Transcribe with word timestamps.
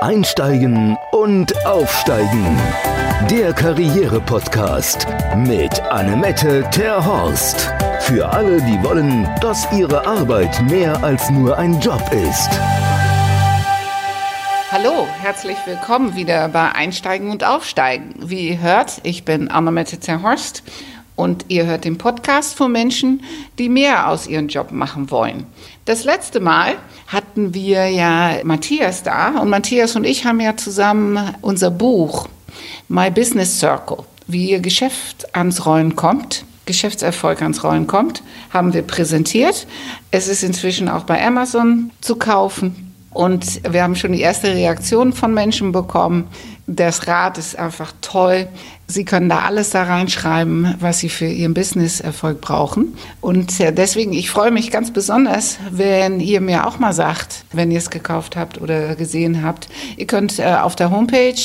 Einsteigen 0.00 0.96
und 1.10 1.66
Aufsteigen. 1.66 2.56
Der 3.28 3.52
Karriere-Podcast 3.52 5.08
mit 5.36 5.80
Annemette 5.80 6.64
Terhorst. 6.70 7.72
Für 8.00 8.28
alle, 8.28 8.62
die 8.62 8.80
wollen, 8.84 9.28
dass 9.40 9.66
ihre 9.72 10.06
Arbeit 10.06 10.62
mehr 10.70 11.02
als 11.02 11.28
nur 11.30 11.58
ein 11.58 11.80
Job 11.80 12.02
ist. 12.12 12.48
Hallo, 14.70 15.08
herzlich 15.20 15.56
willkommen 15.64 16.14
wieder 16.14 16.48
bei 16.48 16.70
Einsteigen 16.70 17.30
und 17.30 17.42
Aufsteigen. 17.42 18.14
Wie 18.18 18.50
ihr 18.50 18.60
hört, 18.60 19.00
ich 19.02 19.24
bin 19.24 19.48
Annemette 19.48 19.98
Terhorst 19.98 20.62
und 21.18 21.46
ihr 21.48 21.66
hört 21.66 21.84
den 21.84 21.98
Podcast 21.98 22.54
von 22.54 22.70
Menschen, 22.70 23.22
die 23.58 23.68
mehr 23.68 24.08
aus 24.08 24.28
ihrem 24.28 24.46
Job 24.46 24.70
machen 24.70 25.10
wollen. 25.10 25.46
Das 25.84 26.04
letzte 26.04 26.38
Mal 26.38 26.76
hatten 27.08 27.54
wir 27.54 27.88
ja 27.88 28.36
Matthias 28.44 29.02
da 29.02 29.40
und 29.40 29.50
Matthias 29.50 29.96
und 29.96 30.04
ich 30.04 30.24
haben 30.24 30.40
ja 30.40 30.56
zusammen 30.56 31.34
unser 31.40 31.72
Buch 31.72 32.28
My 32.88 33.10
Business 33.10 33.58
Circle, 33.58 34.04
wie 34.28 34.50
ihr 34.50 34.60
Geschäft 34.60 35.34
ans 35.34 35.66
Rollen 35.66 35.96
kommt, 35.96 36.44
Geschäftserfolg 36.66 37.42
ans 37.42 37.64
Rollen 37.64 37.88
kommt, 37.88 38.22
haben 38.50 38.72
wir 38.72 38.82
präsentiert. 38.82 39.66
Es 40.12 40.28
ist 40.28 40.44
inzwischen 40.44 40.88
auch 40.88 41.02
bei 41.02 41.24
Amazon 41.26 41.90
zu 42.00 42.14
kaufen. 42.16 42.94
Und 43.10 43.62
wir 43.72 43.82
haben 43.82 43.96
schon 43.96 44.12
die 44.12 44.20
erste 44.20 44.54
Reaktion 44.54 45.12
von 45.12 45.34
Menschen 45.34 45.72
bekommen. 45.72 46.28
Das 46.66 47.08
Rad 47.08 47.38
ist 47.38 47.58
einfach 47.58 47.92
toll. 48.02 48.46
Sie 48.90 49.04
können 49.04 49.28
da 49.28 49.40
alles 49.40 49.68
da 49.68 49.82
reinschreiben, 49.82 50.74
was 50.80 51.00
Sie 51.00 51.10
für 51.10 51.26
Ihren 51.26 51.52
Business-Erfolg 51.52 52.40
brauchen. 52.40 52.96
Und 53.20 53.58
deswegen, 53.58 54.14
ich 54.14 54.30
freue 54.30 54.50
mich 54.50 54.70
ganz 54.70 54.90
besonders, 54.90 55.58
wenn 55.70 56.20
ihr 56.20 56.40
mir 56.40 56.66
auch 56.66 56.78
mal 56.78 56.94
sagt, 56.94 57.44
wenn 57.52 57.70
ihr 57.70 57.76
es 57.76 57.90
gekauft 57.90 58.34
habt 58.34 58.58
oder 58.58 58.96
gesehen 58.96 59.44
habt. 59.44 59.68
Ihr 59.98 60.06
könnt 60.06 60.38
äh, 60.38 60.54
auf 60.54 60.74
der 60.74 60.90
Homepage, 60.90 61.38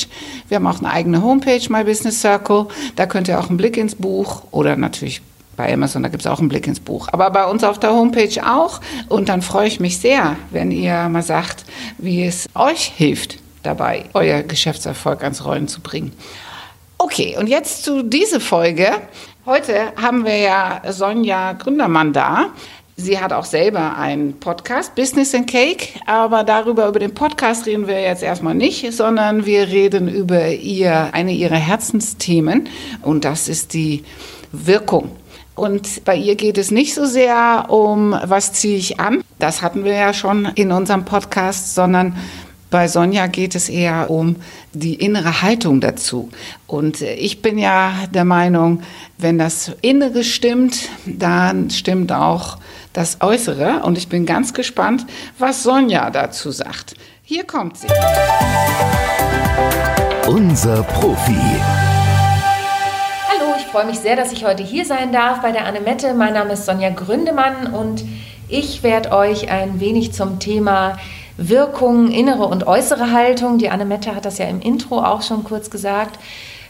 wir 0.48 0.56
haben 0.56 0.66
auch 0.66 0.78
eine 0.78 0.90
eigene 0.90 1.22
Homepage, 1.22 1.60
My 1.68 1.84
Business 1.84 2.22
Circle, 2.22 2.68
da 2.96 3.04
könnt 3.04 3.28
ihr 3.28 3.38
auch 3.38 3.50
einen 3.50 3.58
Blick 3.58 3.76
ins 3.76 3.94
Buch 3.94 4.44
oder 4.50 4.76
natürlich 4.76 5.20
bei 5.54 5.70
Amazon, 5.70 6.02
da 6.02 6.08
gibt 6.08 6.22
es 6.22 6.26
auch 6.26 6.40
einen 6.40 6.48
Blick 6.48 6.66
ins 6.66 6.80
Buch. 6.80 7.08
Aber 7.12 7.30
bei 7.30 7.44
uns 7.44 7.62
auf 7.62 7.78
der 7.78 7.92
Homepage 7.92 8.40
auch. 8.42 8.80
Und 9.08 9.28
dann 9.28 9.42
freue 9.42 9.68
ich 9.68 9.80
mich 9.80 9.98
sehr, 9.98 10.36
wenn 10.50 10.70
ihr 10.70 11.10
mal 11.10 11.22
sagt, 11.22 11.64
wie 11.98 12.24
es 12.24 12.46
euch 12.54 12.92
hilft, 12.96 13.38
dabei 13.62 14.04
euer 14.14 14.42
Geschäftserfolg 14.42 15.22
ans 15.22 15.44
Rollen 15.44 15.68
zu 15.68 15.82
bringen. 15.82 16.12
Okay, 17.04 17.36
und 17.38 17.48
jetzt 17.48 17.84
zu 17.84 18.02
dieser 18.02 18.40
Folge. 18.40 18.88
Heute 19.44 19.92
haben 20.00 20.24
wir 20.24 20.38
ja 20.38 20.80
Sonja 20.88 21.52
Gründermann 21.52 22.14
da. 22.14 22.46
Sie 22.96 23.20
hat 23.20 23.30
auch 23.30 23.44
selber 23.44 23.98
einen 23.98 24.40
Podcast, 24.40 24.94
Business 24.94 25.34
and 25.34 25.46
Cake, 25.46 25.88
aber 26.06 26.44
darüber, 26.44 26.88
über 26.88 26.98
den 26.98 27.12
Podcast 27.12 27.66
reden 27.66 27.88
wir 27.88 28.00
jetzt 28.00 28.22
erstmal 28.22 28.54
nicht, 28.54 28.90
sondern 28.94 29.44
wir 29.44 29.68
reden 29.68 30.08
über 30.08 30.48
ihr, 30.48 31.10
eine 31.12 31.32
ihrer 31.32 31.56
Herzensthemen 31.56 32.70
und 33.02 33.26
das 33.26 33.48
ist 33.48 33.74
die 33.74 34.02
Wirkung 34.50 35.10
und 35.54 36.04
bei 36.04 36.16
ihr 36.16 36.34
geht 36.34 36.58
es 36.58 36.70
nicht 36.70 36.94
so 36.94 37.06
sehr 37.06 37.66
um, 37.68 38.18
was 38.24 38.52
ziehe 38.52 38.76
ich 38.76 38.98
an, 38.98 39.22
das 39.38 39.62
hatten 39.62 39.84
wir 39.84 39.94
ja 39.94 40.12
schon 40.12 40.46
in 40.56 40.72
unserem 40.72 41.04
Podcast, 41.04 41.74
sondern 41.74 42.16
bei 42.74 42.88
Sonja 42.88 43.28
geht 43.28 43.54
es 43.54 43.68
eher 43.68 44.10
um 44.10 44.34
die 44.72 44.94
innere 44.94 45.42
Haltung 45.42 45.80
dazu. 45.80 46.30
Und 46.66 47.02
ich 47.02 47.40
bin 47.40 47.56
ja 47.56 47.92
der 48.12 48.24
Meinung, 48.24 48.82
wenn 49.16 49.38
das 49.38 49.70
Innere 49.80 50.24
stimmt, 50.24 50.88
dann 51.06 51.70
stimmt 51.70 52.10
auch 52.10 52.58
das 52.92 53.18
Äußere. 53.20 53.84
Und 53.84 53.96
ich 53.96 54.08
bin 54.08 54.26
ganz 54.26 54.54
gespannt, 54.54 55.06
was 55.38 55.62
Sonja 55.62 56.10
dazu 56.10 56.50
sagt. 56.50 56.96
Hier 57.22 57.44
kommt 57.44 57.78
sie. 57.78 57.86
Unser 60.26 60.82
Profi 60.82 61.38
freue 63.70 63.86
mich 63.86 63.98
sehr, 63.98 64.14
dass 64.14 64.30
ich 64.30 64.44
heute 64.44 64.62
hier 64.62 64.84
sein 64.84 65.10
darf 65.10 65.42
bei 65.42 65.50
der 65.50 65.66
Annemette. 65.66 66.14
Mein 66.14 66.34
Name 66.34 66.52
ist 66.52 66.64
Sonja 66.64 66.90
Gründemann 66.90 67.74
und 67.74 68.04
ich 68.48 68.84
werde 68.84 69.10
euch 69.10 69.50
ein 69.50 69.80
wenig 69.80 70.12
zum 70.12 70.38
Thema 70.38 70.96
Wirkung, 71.36 72.10
innere 72.10 72.46
und 72.46 72.66
äußere 72.66 73.12
Haltung, 73.12 73.58
die 73.58 73.70
Annemette 73.70 74.14
hat 74.14 74.24
das 74.24 74.38
ja 74.38 74.46
im 74.46 74.60
Intro 74.60 75.00
auch 75.00 75.22
schon 75.22 75.44
kurz 75.44 75.70
gesagt, 75.70 76.18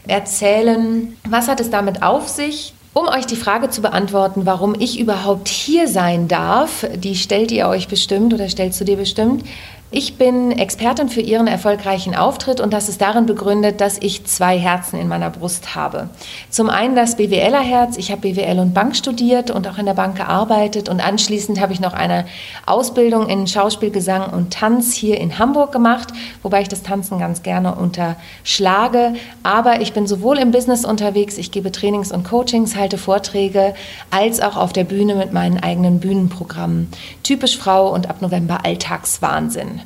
erzählen. 0.07 1.15
Was 1.27 1.47
hat 1.47 1.59
es 1.59 1.69
damit 1.69 2.03
auf 2.03 2.27
sich? 2.27 2.73
Um 2.93 3.09
euch 3.09 3.25
die 3.25 3.35
Frage 3.35 3.69
zu 3.69 3.81
beantworten, 3.81 4.45
warum 4.45 4.73
ich 4.79 4.99
überhaupt 4.99 5.49
hier 5.49 5.89
sein 5.89 6.29
darf, 6.29 6.87
die 6.95 7.15
stellt 7.15 7.51
ihr 7.51 7.67
euch 7.67 7.89
bestimmt 7.89 8.33
oder 8.33 8.47
stellst 8.47 8.79
du 8.79 8.85
dir 8.85 8.95
bestimmt. 8.95 9.43
Ich 9.91 10.17
bin 10.17 10.51
Expertin 10.51 11.09
für 11.09 11.21
Ihren 11.21 11.45
erfolgreichen 11.45 12.15
Auftritt 12.15 12.59
und 12.59 12.73
das 12.73 12.89
ist 12.89 13.01
darin 13.01 13.27
begründet, 13.27 13.81
dass 13.81 13.99
ich 13.99 14.25
zwei 14.25 14.57
Herzen 14.57 14.99
in 14.99 15.07
meiner 15.07 15.29
Brust 15.29 15.75
habe. 15.75 16.09
Zum 16.49 16.71
einen 16.71 16.95
das 16.95 17.17
BWLer-Herz. 17.17 17.95
Ich 17.97 18.11
habe 18.11 18.21
BWL 18.21 18.59
und 18.59 18.73
Bank 18.73 18.95
studiert 18.95 19.51
und 19.51 19.67
auch 19.67 19.77
in 19.77 19.85
der 19.85 19.93
Bank 19.93 20.17
gearbeitet 20.17 20.89
und 20.89 21.01
anschließend 21.01 21.61
habe 21.61 21.71
ich 21.71 21.79
noch 21.79 21.93
eine 21.93 22.25
Ausbildung 22.65 23.29
in 23.29 23.45
Schauspiel, 23.45 23.91
Gesang 23.91 24.33
und 24.33 24.51
Tanz 24.51 24.93
hier 24.95 25.19
in 25.19 25.37
Hamburg 25.37 25.71
gemacht, 25.71 26.09
wobei 26.41 26.61
ich 26.61 26.67
das 26.67 26.81
Tanzen 26.81 27.19
ganz 27.19 27.43
gerne 27.43 27.75
unterschlage. 27.75 29.13
Aber 29.43 29.81
ich 29.81 29.93
bin 29.93 30.07
sowohl 30.07 30.39
im 30.39 30.49
Business 30.49 30.83
unterwegs, 30.83 31.37
ich 31.37 31.51
gebe 31.51 31.71
Trainings 31.71 32.11
und 32.11 32.23
Coachings, 32.23 32.75
halte 32.75 32.97
Vorträge, 32.97 33.75
als 34.09 34.41
auch 34.41 34.57
auf 34.57 34.73
der 34.73 34.83
Bühne 34.83 35.13
mit 35.13 35.31
meinen 35.31 35.59
eigenen 35.59 35.99
Bühnenprogrammen. 35.99 36.89
Typisch 37.21 37.55
Frau 37.55 37.93
und 37.93 38.09
ab 38.09 38.23
November 38.23 38.65
Alltagswahnsinn. 38.65 39.84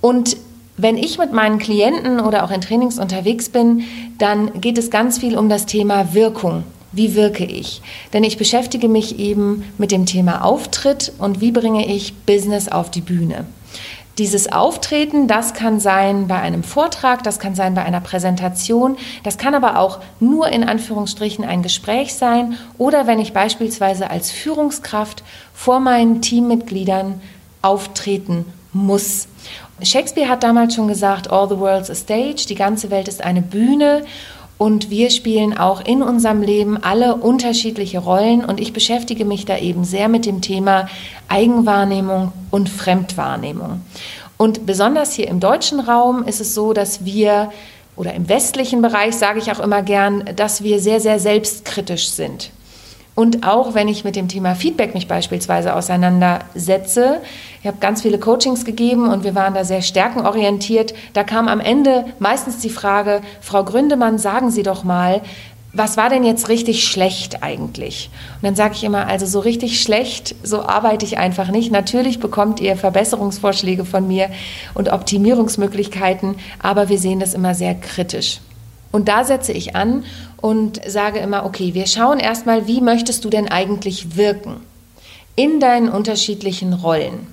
Und 0.00 0.36
wenn 0.76 0.96
ich 0.96 1.18
mit 1.18 1.32
meinen 1.32 1.58
Klienten 1.58 2.20
oder 2.20 2.44
auch 2.44 2.50
in 2.50 2.60
Trainings 2.60 2.98
unterwegs 2.98 3.48
bin, 3.48 3.84
dann 4.18 4.60
geht 4.60 4.78
es 4.78 4.90
ganz 4.90 5.18
viel 5.18 5.36
um 5.36 5.48
das 5.48 5.66
Thema 5.66 6.14
Wirkung. 6.14 6.64
Wie 6.92 7.14
wirke 7.14 7.44
ich? 7.44 7.82
Denn 8.12 8.24
ich 8.24 8.38
beschäftige 8.38 8.88
mich 8.88 9.18
eben 9.18 9.64
mit 9.78 9.92
dem 9.92 10.06
Thema 10.06 10.44
Auftritt 10.44 11.12
und 11.18 11.40
wie 11.40 11.52
bringe 11.52 11.86
ich 11.86 12.14
Business 12.26 12.68
auf 12.68 12.90
die 12.90 13.00
Bühne. 13.00 13.44
Dieses 14.18 14.52
Auftreten, 14.52 15.28
das 15.28 15.54
kann 15.54 15.80
sein 15.80 16.26
bei 16.26 16.40
einem 16.40 16.64
Vortrag, 16.64 17.22
das 17.22 17.38
kann 17.38 17.54
sein 17.54 17.74
bei 17.74 17.84
einer 17.84 18.00
Präsentation, 18.00 18.98
das 19.22 19.38
kann 19.38 19.54
aber 19.54 19.78
auch 19.78 20.00
nur 20.18 20.48
in 20.48 20.64
Anführungsstrichen 20.64 21.44
ein 21.44 21.62
Gespräch 21.62 22.14
sein 22.14 22.58
oder 22.76 23.06
wenn 23.06 23.20
ich 23.20 23.32
beispielsweise 23.32 24.10
als 24.10 24.30
Führungskraft 24.30 25.22
vor 25.54 25.80
meinen 25.80 26.20
Teammitgliedern 26.20 27.20
auftreten 27.62 28.44
muss. 28.72 29.28
Shakespeare 29.82 30.28
hat 30.28 30.42
damals 30.42 30.74
schon 30.74 30.88
gesagt, 30.88 31.30
All 31.30 31.48
the 31.48 31.58
world's 31.58 31.90
a 31.90 31.94
stage, 31.94 32.46
die 32.48 32.54
ganze 32.54 32.90
Welt 32.90 33.08
ist 33.08 33.22
eine 33.22 33.42
Bühne 33.42 34.02
und 34.58 34.90
wir 34.90 35.10
spielen 35.10 35.56
auch 35.56 35.80
in 35.82 36.02
unserem 36.02 36.42
Leben 36.42 36.76
alle 36.82 37.14
unterschiedliche 37.14 37.98
Rollen 37.98 38.44
und 38.44 38.60
ich 38.60 38.74
beschäftige 38.74 39.24
mich 39.24 39.46
da 39.46 39.56
eben 39.56 39.84
sehr 39.84 40.08
mit 40.08 40.26
dem 40.26 40.42
Thema 40.42 40.88
Eigenwahrnehmung 41.28 42.32
und 42.50 42.68
Fremdwahrnehmung. 42.68 43.80
Und 44.36 44.66
besonders 44.66 45.14
hier 45.14 45.28
im 45.28 45.40
deutschen 45.40 45.80
Raum 45.80 46.24
ist 46.24 46.40
es 46.40 46.54
so, 46.54 46.72
dass 46.72 47.04
wir 47.04 47.50
oder 47.96 48.14
im 48.14 48.28
westlichen 48.28 48.82
Bereich 48.82 49.16
sage 49.16 49.38
ich 49.38 49.50
auch 49.50 49.60
immer 49.60 49.82
gern, 49.82 50.24
dass 50.36 50.62
wir 50.62 50.80
sehr, 50.80 51.00
sehr 51.00 51.18
selbstkritisch 51.18 52.10
sind. 52.10 52.50
Und 53.20 53.46
auch 53.46 53.74
wenn 53.74 53.86
ich 53.86 54.02
mit 54.02 54.16
dem 54.16 54.28
Thema 54.28 54.54
Feedback 54.54 54.94
mich 54.94 55.06
beispielsweise 55.06 55.76
auseinandersetze, 55.76 57.20
ich 57.60 57.66
habe 57.66 57.76
ganz 57.78 58.00
viele 58.00 58.18
Coachings 58.18 58.64
gegeben 58.64 59.12
und 59.12 59.24
wir 59.24 59.34
waren 59.34 59.52
da 59.52 59.62
sehr 59.62 59.82
stärkenorientiert, 59.82 60.94
da 61.12 61.22
kam 61.22 61.46
am 61.46 61.60
Ende 61.60 62.06
meistens 62.18 62.60
die 62.60 62.70
Frage, 62.70 63.20
Frau 63.42 63.62
Gründemann, 63.62 64.16
sagen 64.16 64.50
Sie 64.50 64.62
doch 64.62 64.84
mal, 64.84 65.20
was 65.74 65.98
war 65.98 66.08
denn 66.08 66.24
jetzt 66.24 66.48
richtig 66.48 66.88
schlecht 66.88 67.42
eigentlich? 67.42 68.08
Und 68.36 68.46
dann 68.46 68.54
sage 68.54 68.72
ich 68.74 68.84
immer, 68.84 69.06
also 69.06 69.26
so 69.26 69.40
richtig 69.40 69.82
schlecht, 69.82 70.34
so 70.42 70.62
arbeite 70.62 71.04
ich 71.04 71.18
einfach 71.18 71.50
nicht. 71.50 71.70
Natürlich 71.70 72.20
bekommt 72.20 72.58
ihr 72.58 72.74
Verbesserungsvorschläge 72.74 73.84
von 73.84 74.08
mir 74.08 74.30
und 74.72 74.90
Optimierungsmöglichkeiten, 74.90 76.36
aber 76.58 76.88
wir 76.88 76.96
sehen 76.96 77.20
das 77.20 77.34
immer 77.34 77.54
sehr 77.54 77.74
kritisch. 77.74 78.40
Und 78.92 79.08
da 79.08 79.24
setze 79.24 79.52
ich 79.52 79.76
an 79.76 80.04
und 80.40 80.80
sage 80.86 81.20
immer, 81.20 81.44
okay, 81.44 81.74
wir 81.74 81.86
schauen 81.86 82.18
erstmal, 82.18 82.66
wie 82.66 82.80
möchtest 82.80 83.24
du 83.24 83.30
denn 83.30 83.48
eigentlich 83.48 84.16
wirken 84.16 84.56
in 85.36 85.60
deinen 85.60 85.88
unterschiedlichen 85.88 86.72
Rollen. 86.72 87.26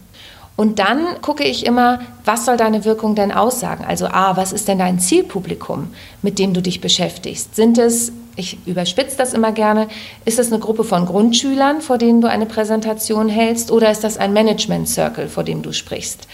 Und 0.55 0.79
dann 0.79 1.21
gucke 1.21 1.43
ich 1.43 1.67
immer, 1.67 1.99
was 2.25 2.45
soll 2.45 2.57
deine 2.57 2.83
Wirkung 2.83 3.13
denn 3.13 3.31
aussagen? 3.31 3.85
Also 3.85 4.07
A, 4.07 4.37
was 4.37 4.53
ist 4.53 4.67
denn 4.67 4.79
dein 4.79 4.99
Zielpublikum, 4.99 5.89
mit 6.23 6.39
dem 6.39 6.53
du 6.53 6.61
dich 6.61 6.81
beschäftigst? 6.81 7.55
Sind 7.55 7.77
es, 7.77 8.11
ich 8.35 8.57
überspitze 8.65 9.17
das 9.17 9.33
immer 9.33 9.51
gerne, 9.51 9.87
ist 10.25 10.39
es 10.39 10.51
eine 10.51 10.59
Gruppe 10.59 10.83
von 10.83 11.05
Grundschülern, 11.05 11.81
vor 11.81 11.99
denen 11.99 12.21
du 12.21 12.29
eine 12.29 12.47
Präsentation 12.47 13.29
hältst, 13.29 13.69
oder 13.71 13.91
ist 13.91 14.03
das 14.03 14.17
ein 14.17 14.33
Management 14.33 14.89
Circle, 14.89 15.27
vor 15.27 15.43
dem 15.43 15.61
du 15.61 15.73
sprichst? 15.73 16.27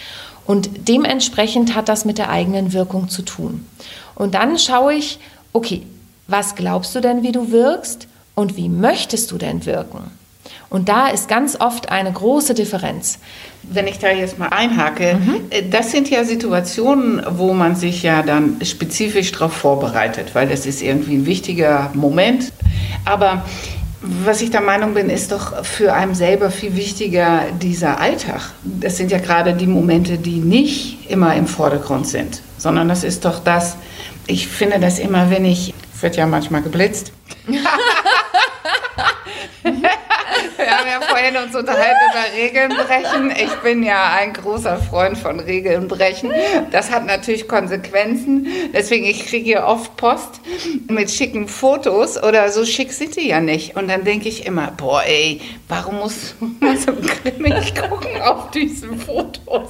Und 0.46 0.88
dementsprechend 0.88 1.76
hat 1.76 1.90
das 1.90 2.06
mit 2.06 2.18
der 2.18 2.30
eigenen 2.30 2.74
Wirkung 2.74 3.10
zu 3.10 3.22
tun. 3.22 3.66
Und 4.16 4.36
dann 4.36 4.60
schaue 4.60 4.94
ich, 4.94 5.20
okay, 5.54 5.84
was 6.28 6.56
glaubst 6.56 6.96
du 6.96 7.00
denn, 7.00 7.24
wie 7.24 7.32
du 7.32 7.52
wirkst 7.52 8.08
und 8.36 8.58
wie 8.58 8.70
möchtest 8.70 9.32
du 9.32 9.38
denn 9.38 9.66
wirken? 9.66 10.12
Und 10.70 10.90
da 10.90 11.08
ist 11.08 11.28
ganz 11.28 11.60
oft 11.60 11.90
eine 11.90 12.12
große 12.12 12.54
Differenz. 12.54 13.20
Wenn 13.62 13.88
ich 13.88 14.00
da 14.00 14.10
jetzt 14.10 14.40
mal 14.40 14.48
einhake, 14.48 15.16
mhm. 15.16 15.70
das 15.70 15.92
sind 15.92 16.10
ja 16.10 16.24
Situationen, 16.24 17.22
wo 17.30 17.54
man 17.54 17.76
sich 17.76 18.04
ja 18.04 18.24
dann 18.24 18.58
spezifisch 18.64 19.32
darauf 19.32 19.54
vorbereitet, 19.54 20.34
weil 20.34 20.48
das 20.48 20.66
ist 20.66 20.82
irgendwie 20.82 21.14
ein 21.14 21.26
wichtiger 21.26 21.92
Moment. 21.94 22.52
Aber 23.06 23.46
was 24.04 24.42
ich 24.42 24.52
der 24.52 24.62
Meinung 24.62 24.94
bin, 24.94 25.10
ist 25.10 25.32
doch 25.32 25.64
für 25.64 25.94
einen 25.94 26.14
selber 26.14 26.52
viel 26.52 26.76
wichtiger 26.76 27.44
dieser 27.62 28.02
Alltag. 28.02 28.42
Das 28.64 28.98
sind 28.98 29.12
ja 29.12 29.18
gerade 29.18 29.54
die 29.54 29.68
Momente, 29.68 30.18
die 30.18 30.40
nicht 30.40 31.10
immer 31.10 31.34
im 31.36 31.48
Vordergrund 31.48 32.08
sind, 32.08 32.42
sondern 32.58 32.90
das 32.90 33.06
ist 33.06 33.24
doch 33.24 33.40
das, 33.40 33.78
ich 34.28 34.48
finde 34.48 34.80
das 34.80 35.00
immer, 35.00 35.30
wenn 35.30 35.46
ich, 35.46 35.74
wird 36.02 36.18
ja 36.18 36.28
manchmal 36.28 36.62
geblitzt. 36.62 37.14
Haben 40.84 41.02
ja 41.02 41.08
vorhin 41.08 41.38
uns 41.38 41.56
unterhalten 41.56 42.00
über 42.12 42.38
Regeln 42.38 42.70
brechen. 42.70 43.32
Ich 43.32 43.56
bin 43.62 43.84
ja 43.84 44.12
ein 44.16 44.34
großer 44.34 44.78
Freund 44.78 45.18
von 45.18 45.40
Regeln 45.40 45.88
brechen. 45.88 46.34
Das 46.72 46.92
hat 46.92 47.06
natürlich 47.06 47.48
Konsequenzen. 47.48 48.48
Deswegen, 48.74 49.06
ich 49.06 49.26
kriege 49.26 49.46
hier 49.46 49.64
oft 49.64 49.96
Post 49.96 50.42
mit 50.90 51.10
schicken 51.10 51.48
Fotos 51.48 52.22
oder 52.22 52.52
so 52.52 52.66
schick 52.66 52.92
sind 52.92 53.16
die 53.16 53.30
ja 53.30 53.40
nicht. 53.40 53.78
Und 53.78 53.88
dann 53.88 54.04
denke 54.04 54.28
ich 54.28 54.46
immer, 54.46 54.72
boah 54.76 55.04
ey, 55.04 55.40
warum 55.70 56.00
muss 56.00 56.36
man 56.60 56.78
so 56.78 56.92
grimmig 56.92 57.74
gucken 57.90 58.22
auf 58.22 58.52
diesen 58.52 59.00
Fotos? 59.00 59.70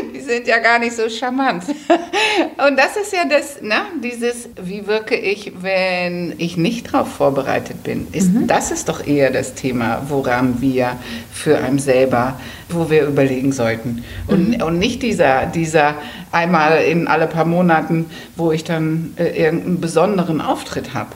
die 0.14 0.20
sind 0.20 0.46
ja 0.46 0.58
gar 0.58 0.78
nicht 0.78 0.94
so 0.94 1.08
charmant. 1.08 1.64
Und 2.68 2.78
das 2.78 2.96
ist 2.96 3.12
ja 3.12 3.24
das, 3.28 3.60
ne, 3.62 3.82
dieses, 4.02 4.48
wie 4.60 4.86
wirke 4.86 5.16
ich, 5.16 5.52
wenn 5.60 6.34
ich 6.38 6.56
nicht 6.56 6.92
darauf 6.92 7.12
vorbereitet 7.12 7.82
bin. 7.82 8.06
Ist, 8.12 8.32
mhm. 8.32 8.46
Das 8.46 8.70
ist 8.70 8.88
doch 8.88 9.06
eher 9.06 9.30
das 9.30 9.54
Thema, 9.54 10.02
woran 10.08 10.60
wir 10.60 10.96
für 11.32 11.58
einen 11.58 11.78
selber, 11.78 12.38
wo 12.68 12.90
wir 12.90 13.06
überlegen 13.06 13.52
sollten. 13.52 14.04
Und, 14.26 14.58
mhm. 14.58 14.62
und 14.62 14.78
nicht 14.78 15.02
dieser, 15.02 15.46
dieser 15.46 15.94
einmal 16.32 16.82
in 16.82 17.08
alle 17.08 17.26
paar 17.26 17.44
Monaten, 17.44 18.06
wo 18.36 18.52
ich 18.52 18.64
dann 18.64 19.14
äh, 19.16 19.42
irgendeinen 19.42 19.80
besonderen 19.80 20.40
Auftritt 20.40 20.94
habe. 20.94 21.10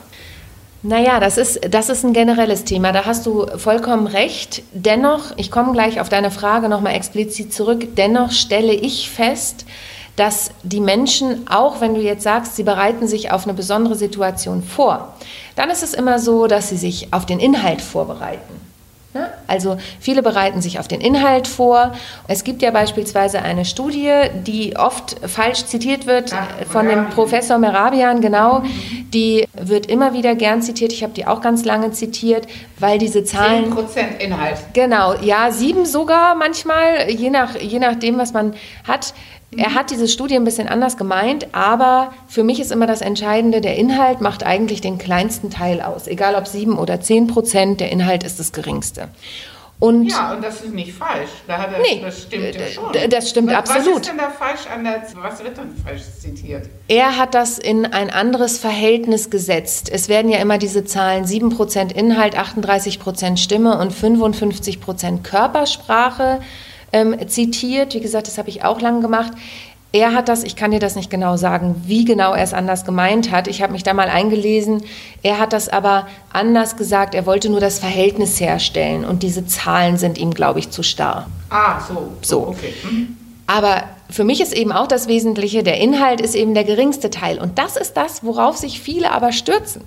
Naja, 0.87 1.19
das 1.19 1.39
ist, 1.39 1.61
das 1.71 1.89
ist 1.89 2.05
ein 2.05 2.13
generelles 2.13 2.65
Thema. 2.65 2.93
Da 2.93 3.07
hast 3.07 3.25
du 3.25 3.47
vollkommen 3.57 4.07
recht. 4.07 4.63
Dennoch, 4.75 5.33
ich 5.39 5.51
komme 5.51 5.73
gleich 5.73 5.99
auf 5.99 6.11
deine 6.11 6.31
Frage 6.31 6.69
nochmal 6.69 6.95
explizit 6.95 7.55
zurück, 7.55 7.97
dennoch 7.97 8.33
stelle 8.33 8.75
ich 8.75 9.09
fest, 9.09 9.65
dass 10.17 10.51
die 10.63 10.81
Menschen, 10.81 11.49
auch 11.49 11.81
wenn 11.81 11.95
du 11.95 12.03
jetzt 12.03 12.23
sagst, 12.23 12.57
sie 12.57 12.65
bereiten 12.65 13.09
sich 13.09 13.33
auf 13.33 13.45
eine 13.45 13.55
besondere 13.55 13.95
Situation 13.95 14.63
vor, 14.63 15.15
dann 15.57 15.71
ist 15.71 15.83
es 15.83 15.95
immer 15.95 16.19
so, 16.19 16.49
dass 16.49 16.69
sie 16.69 16.77
sich 16.77 17.15
auf 17.15 17.25
den 17.25 17.41
Inhalt 17.41 17.81
vorbereiten. 17.81 18.61
Ne? 19.15 19.31
Also 19.47 19.79
viele 20.01 20.23
bereiten 20.23 20.61
sich 20.61 20.81
auf 20.81 20.89
den 20.89 21.01
Inhalt 21.01 21.47
vor. 21.47 21.93
Es 22.27 22.43
gibt 22.43 22.63
ja 22.63 22.73
beispielsweise 22.73 23.41
eine 23.41 23.65
Studie, 23.65 24.13
die 24.45 24.77
oft 24.77 25.17
falsch 25.29 25.67
zitiert 25.67 26.07
wird 26.07 26.33
Ach, 26.35 26.67
von 26.67 26.89
dem 26.89 27.09
Professor 27.11 27.59
Merabian, 27.59 28.21
genau. 28.21 28.65
Die 29.15 29.47
wird 29.55 29.87
immer 29.87 30.13
wieder 30.13 30.35
gern 30.35 30.61
zitiert. 30.61 30.93
Ich 30.93 31.03
habe 31.03 31.15
die 31.15 31.27
auch 31.27 31.41
ganz 31.41 31.65
lange 31.65 31.93
zitiert, 31.93 32.47
weil 32.79 32.99
diese 32.99 33.25
Zahlen... 33.25 33.73
10% 33.73 34.19
Inhalt. 34.19 34.59
Genau, 34.73 35.15
ja, 35.23 35.51
sieben 35.53 35.87
sogar 35.87 36.35
manchmal, 36.35 37.11
je, 37.11 37.31
nach, 37.31 37.59
je 37.59 37.79
nachdem, 37.79 38.19
was 38.19 38.33
man 38.33 38.55
hat. 38.87 39.15
Er 39.57 39.75
hat 39.75 39.91
diese 39.91 40.09
Studie 40.09 40.35
ein 40.35 40.45
bisschen 40.45 40.67
anders 40.67 40.97
gemeint, 40.97 41.47
aber 41.53 42.13
für 42.27 42.43
mich 42.43 42.59
ist 42.59 42.73
immer 42.73 42.89
das 42.89 43.01
Entscheidende, 43.01 43.61
der 43.61 43.77
Inhalt 43.77 44.21
macht 44.21 44.43
eigentlich 44.45 44.81
den 44.81 44.99
kleinsten 44.99 45.49
Teil 45.49 45.81
aus. 45.81 46.09
Egal 46.09 46.35
ob 46.35 46.49
sieben 46.49 46.77
oder 46.77 47.01
zehn 47.01 47.29
Prozent, 47.29 47.81
der 47.81 47.93
Inhalt 47.93 48.25
ist 48.25 48.41
das 48.41 48.53
geringste. 48.53 49.09
Und 49.85 50.07
ja, 50.07 50.33
und 50.33 50.43
das 50.43 50.63
ist 50.63 50.73
nicht 50.73 50.95
falsch. 50.95 51.29
Da 51.47 51.59
hat 51.59 51.71
er, 51.75 51.81
nee, 51.81 52.01
das 52.01 52.23
stimmt 52.23 52.55
ja 52.55 52.67
schon. 52.69 53.11
Das 53.11 53.29
stimmt 53.29 53.49
was, 53.49 53.57
absolut. 53.57 53.87
Was 53.87 53.97
ist 53.97 54.09
denn 54.09 54.17
da 54.17 54.31
falsch 54.31 54.67
an 54.75 54.83
der, 54.83 55.03
was 55.17 55.45
wird 55.45 55.59
dann 55.59 55.77
falsch 55.77 56.05
zitiert? 56.19 56.71
Er 56.89 57.19
hat 57.19 57.35
das 57.35 57.59
in 57.59 57.85
ein 57.85 58.09
anderes 58.09 58.57
Verhältnis 58.57 59.29
gesetzt. 59.29 59.91
Es 59.93 60.09
werden 60.09 60.31
ja 60.31 60.39
immer 60.39 60.57
diese 60.57 60.87
Zahlen 60.87 61.27
7% 61.27 61.95
Inhalt, 61.95 62.35
38% 62.35 63.37
Stimme 63.37 63.79
und 63.79 63.93
55% 63.93 65.23
Körpersprache 65.23 66.41
ähm, 66.95 67.29
zitiert. 67.29 67.93
Wie 67.93 68.01
gesagt, 68.01 68.27
das 68.27 68.39
habe 68.39 68.49
ich 68.49 68.65
auch 68.65 68.81
lang 68.81 69.03
gemacht. 69.03 69.33
Er 69.95 70.13
hat 70.13 70.29
das, 70.29 70.43
ich 70.43 70.57
kann 70.57 70.73
dir 70.73 70.81
das 70.81 70.97
nicht 70.97 71.09
genau 71.09 71.37
sagen, 71.37 71.81
wie 71.87 72.05
genau 72.05 72.35
er 72.35 72.43
es 72.43 72.53
anders 72.53 72.85
gemeint 72.85 73.31
hat. 73.31 73.47
Ich 73.47 73.63
habe 73.63 73.73
mich 73.73 73.85
da 73.85 73.95
mal 73.95 74.09
eingelesen. 74.09 74.83
Er 75.23 75.39
hat 75.39 75.53
das 75.53 75.69
aber 75.69 76.09
anders 76.33 76.77
gesagt. 76.77 77.15
Er 77.15 77.27
wollte 77.27 77.49
nur 77.49 77.61
das 77.61 77.79
Verhältnis 77.79 78.41
herstellen 78.41 79.05
und 79.05 79.23
diese 79.23 79.47
Zahlen 79.47 79.97
sind 79.97 80.19
ihm, 80.19 80.35
glaube 80.35 80.59
ich, 80.59 80.71
zu 80.71 80.83
starr. 80.83 81.29
Ah, 81.49 81.81
so. 81.81 82.11
So. 82.23 82.49
Okay. 82.49 82.75
Mhm. 82.83 83.17
Aber 83.47 83.85
für 84.09 84.25
mich 84.25 84.41
ist 84.41 84.55
eben 84.55 84.73
auch 84.73 84.87
das 84.87 85.07
Wesentliche, 85.07 85.63
der 85.63 85.79
Inhalt 85.79 86.21
ist 86.21 86.35
eben 86.35 86.55
der 86.55 86.65
geringste 86.65 87.11
Teil. 87.11 87.39
Und 87.39 87.59
das 87.59 87.77
ist 87.77 87.95
das, 87.95 88.25
worauf 88.25 88.57
sich 88.57 88.81
viele 88.81 89.11
aber 89.11 89.33
stürzen. 89.33 89.83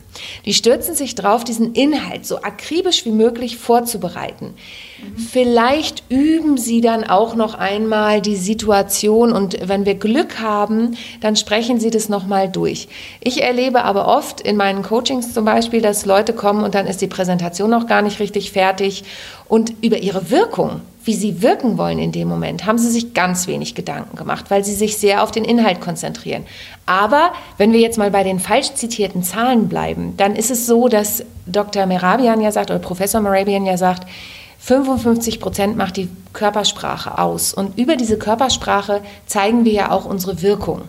Die 0.45 0.53
stürzen 0.53 0.93
sich 0.95 1.15
drauf, 1.15 1.43
diesen 1.43 1.73
Inhalt 1.73 2.25
so 2.25 2.41
akribisch 2.41 3.05
wie 3.05 3.11
möglich 3.11 3.57
vorzubereiten. 3.57 4.53
Mhm. 5.01 5.17
Vielleicht 5.17 6.03
üben 6.09 6.57
sie 6.57 6.81
dann 6.81 7.03
auch 7.03 7.35
noch 7.35 7.55
einmal 7.55 8.21
die 8.21 8.35
Situation 8.35 9.31
und 9.31 9.57
wenn 9.67 9.85
wir 9.85 9.95
Glück 9.95 10.39
haben, 10.39 10.97
dann 11.21 11.35
sprechen 11.35 11.79
sie 11.79 11.89
das 11.89 12.09
nochmal 12.09 12.49
durch. 12.49 12.87
Ich 13.21 13.41
erlebe 13.41 13.83
aber 13.83 14.07
oft 14.07 14.41
in 14.41 14.57
meinen 14.57 14.83
Coachings 14.83 15.33
zum 15.33 15.45
Beispiel, 15.45 15.81
dass 15.81 16.05
Leute 16.05 16.33
kommen 16.33 16.63
und 16.63 16.75
dann 16.75 16.85
ist 16.85 17.01
die 17.01 17.07
Präsentation 17.07 17.69
noch 17.69 17.87
gar 17.87 18.01
nicht 18.01 18.19
richtig 18.19 18.51
fertig 18.51 19.03
und 19.47 19.73
über 19.81 19.97
ihre 19.97 20.29
Wirkung 20.29 20.81
wie 21.07 21.15
sie 21.15 21.41
wirken 21.41 21.77
wollen 21.77 21.99
in 21.99 22.11
dem 22.11 22.27
Moment, 22.27 22.65
haben 22.65 22.77
sie 22.77 22.91
sich 22.91 23.13
ganz 23.13 23.47
wenig 23.47 23.75
Gedanken 23.75 24.17
gemacht, 24.17 24.45
weil 24.49 24.63
sie 24.63 24.73
sich 24.73 24.97
sehr 24.97 25.23
auf 25.23 25.31
den 25.31 25.45
Inhalt 25.45 25.79
konzentrieren. 25.79 26.45
Aber 26.85 27.31
wenn 27.57 27.71
wir 27.71 27.79
jetzt 27.79 27.97
mal 27.97 28.11
bei 28.11 28.23
den 28.23 28.39
falsch 28.39 28.73
zitierten 28.73 29.23
Zahlen 29.23 29.69
bleiben, 29.69 30.15
dann 30.17 30.35
ist 30.35 30.51
es 30.51 30.67
so, 30.67 30.89
dass 30.89 31.23
Dr. 31.45 31.85
Merabian 31.85 32.41
ja 32.41 32.51
sagt, 32.51 32.69
oder 32.69 32.79
Professor 32.79 33.21
Merabian 33.21 33.65
ja 33.65 33.77
sagt, 33.77 34.05
55 34.59 35.39
Prozent 35.39 35.77
macht 35.77 35.95
die 35.95 36.09
Körpersprache 36.33 37.17
aus. 37.17 37.53
Und 37.53 37.77
über 37.77 37.95
diese 37.95 38.17
Körpersprache 38.17 39.01
zeigen 39.25 39.63
wir 39.63 39.71
ja 39.71 39.91
auch 39.91 40.03
unsere 40.05 40.41
Wirkung. 40.41 40.81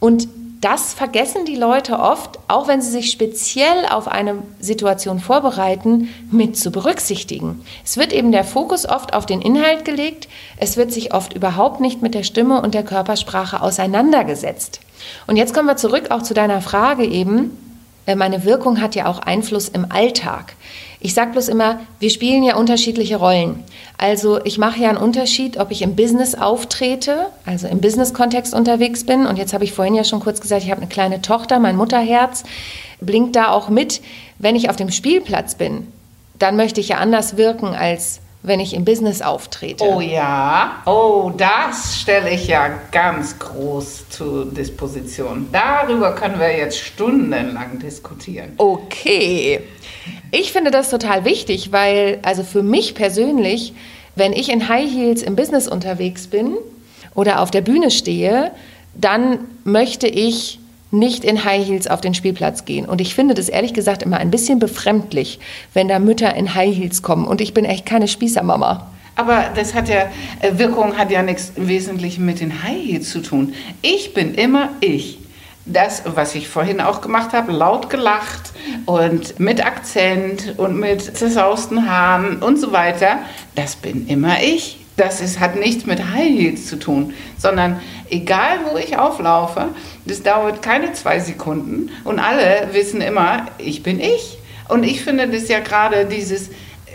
Und 0.00 0.26
das 0.62 0.94
vergessen 0.94 1.44
die 1.44 1.56
Leute 1.56 1.98
oft, 1.98 2.38
auch 2.46 2.68
wenn 2.68 2.80
sie 2.80 2.92
sich 2.92 3.10
speziell 3.10 3.84
auf 3.90 4.06
eine 4.06 4.36
Situation 4.60 5.18
vorbereiten, 5.18 6.08
mit 6.30 6.56
zu 6.56 6.70
berücksichtigen. 6.70 7.64
Es 7.84 7.96
wird 7.96 8.12
eben 8.12 8.30
der 8.30 8.44
Fokus 8.44 8.88
oft 8.88 9.12
auf 9.12 9.26
den 9.26 9.42
Inhalt 9.42 9.84
gelegt, 9.84 10.28
es 10.56 10.76
wird 10.76 10.92
sich 10.92 11.12
oft 11.12 11.32
überhaupt 11.32 11.80
nicht 11.80 12.00
mit 12.00 12.14
der 12.14 12.22
Stimme 12.22 12.62
und 12.62 12.74
der 12.74 12.84
Körpersprache 12.84 13.60
auseinandergesetzt. 13.60 14.80
Und 15.26 15.36
jetzt 15.36 15.52
kommen 15.52 15.66
wir 15.66 15.76
zurück 15.76 16.12
auch 16.12 16.22
zu 16.22 16.32
deiner 16.32 16.62
Frage 16.62 17.04
eben. 17.04 17.58
Äh, 18.06 18.14
meine 18.14 18.44
Wirkung 18.44 18.80
hat 18.80 18.94
ja 18.94 19.06
auch 19.06 19.18
Einfluss 19.18 19.68
im 19.68 19.90
Alltag. 19.90 20.54
Ich 21.04 21.14
sage 21.14 21.32
bloß 21.32 21.48
immer, 21.48 21.80
wir 21.98 22.10
spielen 22.10 22.44
ja 22.44 22.54
unterschiedliche 22.54 23.16
Rollen. 23.16 23.64
Also 23.98 24.42
ich 24.44 24.56
mache 24.58 24.78
ja 24.78 24.88
einen 24.88 24.98
Unterschied, 24.98 25.58
ob 25.58 25.72
ich 25.72 25.82
im 25.82 25.96
Business 25.96 26.36
auftrete, 26.36 27.26
also 27.44 27.66
im 27.66 27.80
Business-Kontext 27.80 28.54
unterwegs 28.54 29.04
bin. 29.04 29.26
Und 29.26 29.36
jetzt 29.36 29.52
habe 29.52 29.64
ich 29.64 29.72
vorhin 29.72 29.96
ja 29.96 30.04
schon 30.04 30.20
kurz 30.20 30.40
gesagt, 30.40 30.62
ich 30.62 30.70
habe 30.70 30.80
eine 30.80 30.88
kleine 30.88 31.20
Tochter, 31.20 31.58
mein 31.58 31.74
Mutterherz 31.74 32.44
blinkt 33.00 33.34
da 33.34 33.50
auch 33.50 33.68
mit. 33.68 34.00
Wenn 34.38 34.54
ich 34.54 34.70
auf 34.70 34.76
dem 34.76 34.92
Spielplatz 34.92 35.56
bin, 35.56 35.88
dann 36.38 36.54
möchte 36.54 36.80
ich 36.80 36.90
ja 36.90 36.98
anders 36.98 37.36
wirken 37.36 37.74
als 37.74 38.20
wenn 38.44 38.58
ich 38.58 38.74
im 38.74 38.84
Business 38.84 39.22
auftrete. 39.22 39.84
Oh 39.84 40.00
ja, 40.00 40.82
oh, 40.84 41.30
das 41.36 42.00
stelle 42.00 42.30
ich 42.30 42.48
ja 42.48 42.70
ganz 42.90 43.38
groß 43.38 44.08
zur 44.08 44.46
Disposition. 44.46 45.48
Darüber 45.52 46.12
können 46.14 46.40
wir 46.40 46.56
jetzt 46.56 46.78
stundenlang 46.78 47.78
diskutieren. 47.78 48.52
Okay. 48.56 49.60
Ich 50.30 50.52
finde 50.52 50.70
das 50.70 50.90
total 50.90 51.24
wichtig, 51.24 51.72
weil, 51.72 52.18
also 52.22 52.42
für 52.42 52.62
mich 52.62 52.94
persönlich, 52.94 53.74
wenn 54.16 54.32
ich 54.32 54.50
in 54.50 54.68
High 54.68 54.90
Heels 54.90 55.22
im 55.22 55.36
Business 55.36 55.68
unterwegs 55.68 56.26
bin 56.26 56.54
oder 57.14 57.40
auf 57.40 57.50
der 57.50 57.60
Bühne 57.60 57.90
stehe, 57.90 58.52
dann 58.94 59.38
möchte 59.64 60.06
ich 60.06 60.58
nicht 60.90 61.24
in 61.24 61.44
High 61.44 61.66
Heels 61.66 61.86
auf 61.86 62.00
den 62.02 62.14
Spielplatz 62.14 62.64
gehen. 62.64 62.84
Und 62.86 63.00
ich 63.00 63.14
finde 63.14 63.34
das 63.34 63.48
ehrlich 63.48 63.72
gesagt 63.72 64.02
immer 64.02 64.18
ein 64.18 64.30
bisschen 64.30 64.58
befremdlich, 64.58 65.38
wenn 65.72 65.88
da 65.88 65.98
Mütter 65.98 66.34
in 66.34 66.54
High 66.54 66.76
Heels 66.76 67.02
kommen. 67.02 67.26
Und 67.26 67.40
ich 67.40 67.54
bin 67.54 67.64
echt 67.64 67.86
keine 67.86 68.08
Spießermama. 68.08 68.88
Aber 69.16 69.50
das 69.54 69.74
hat 69.74 69.88
ja, 69.88 70.10
äh, 70.40 70.58
Wirkung 70.58 70.96
hat 70.96 71.10
ja 71.10 71.22
nichts 71.22 71.52
im 71.56 71.68
Wesentlichen 71.68 72.24
mit 72.24 72.40
den 72.40 72.62
High 72.62 72.82
Heels 72.82 73.10
zu 73.10 73.20
tun. 73.20 73.54
Ich 73.80 74.14
bin 74.14 74.34
immer 74.34 74.70
ich 74.80 75.18
das, 75.64 76.02
was 76.04 76.34
ich 76.34 76.48
vorhin 76.48 76.80
auch 76.80 77.00
gemacht 77.00 77.32
habe, 77.32 77.52
laut 77.52 77.88
gelacht 77.88 78.52
und 78.86 79.38
mit 79.38 79.64
Akzent 79.64 80.54
und 80.58 80.78
mit 80.78 81.16
zersausten 81.16 81.88
Haaren 81.88 82.42
und 82.42 82.58
so 82.58 82.72
weiter, 82.72 83.18
das 83.54 83.76
bin 83.76 84.06
immer 84.08 84.42
ich. 84.42 84.78
Das 84.96 85.22
ist, 85.22 85.40
hat 85.40 85.56
nichts 85.56 85.86
mit 85.86 86.00
High 86.12 86.38
Heels 86.38 86.66
zu 86.66 86.78
tun, 86.78 87.14
sondern 87.38 87.80
egal 88.10 88.58
wo 88.70 88.76
ich 88.76 88.98
auflaufe, 88.98 89.68
das 90.04 90.22
dauert 90.22 90.60
keine 90.60 90.92
zwei 90.92 91.18
Sekunden 91.18 91.90
und 92.04 92.18
alle 92.18 92.68
wissen 92.72 93.00
immer, 93.00 93.46
ich 93.56 93.82
bin 93.82 94.00
ich. 94.00 94.38
Und 94.68 94.84
ich 94.84 95.02
finde 95.02 95.28
das 95.28 95.48
ja 95.48 95.60
gerade 95.60 96.04
dieses, 96.04 96.50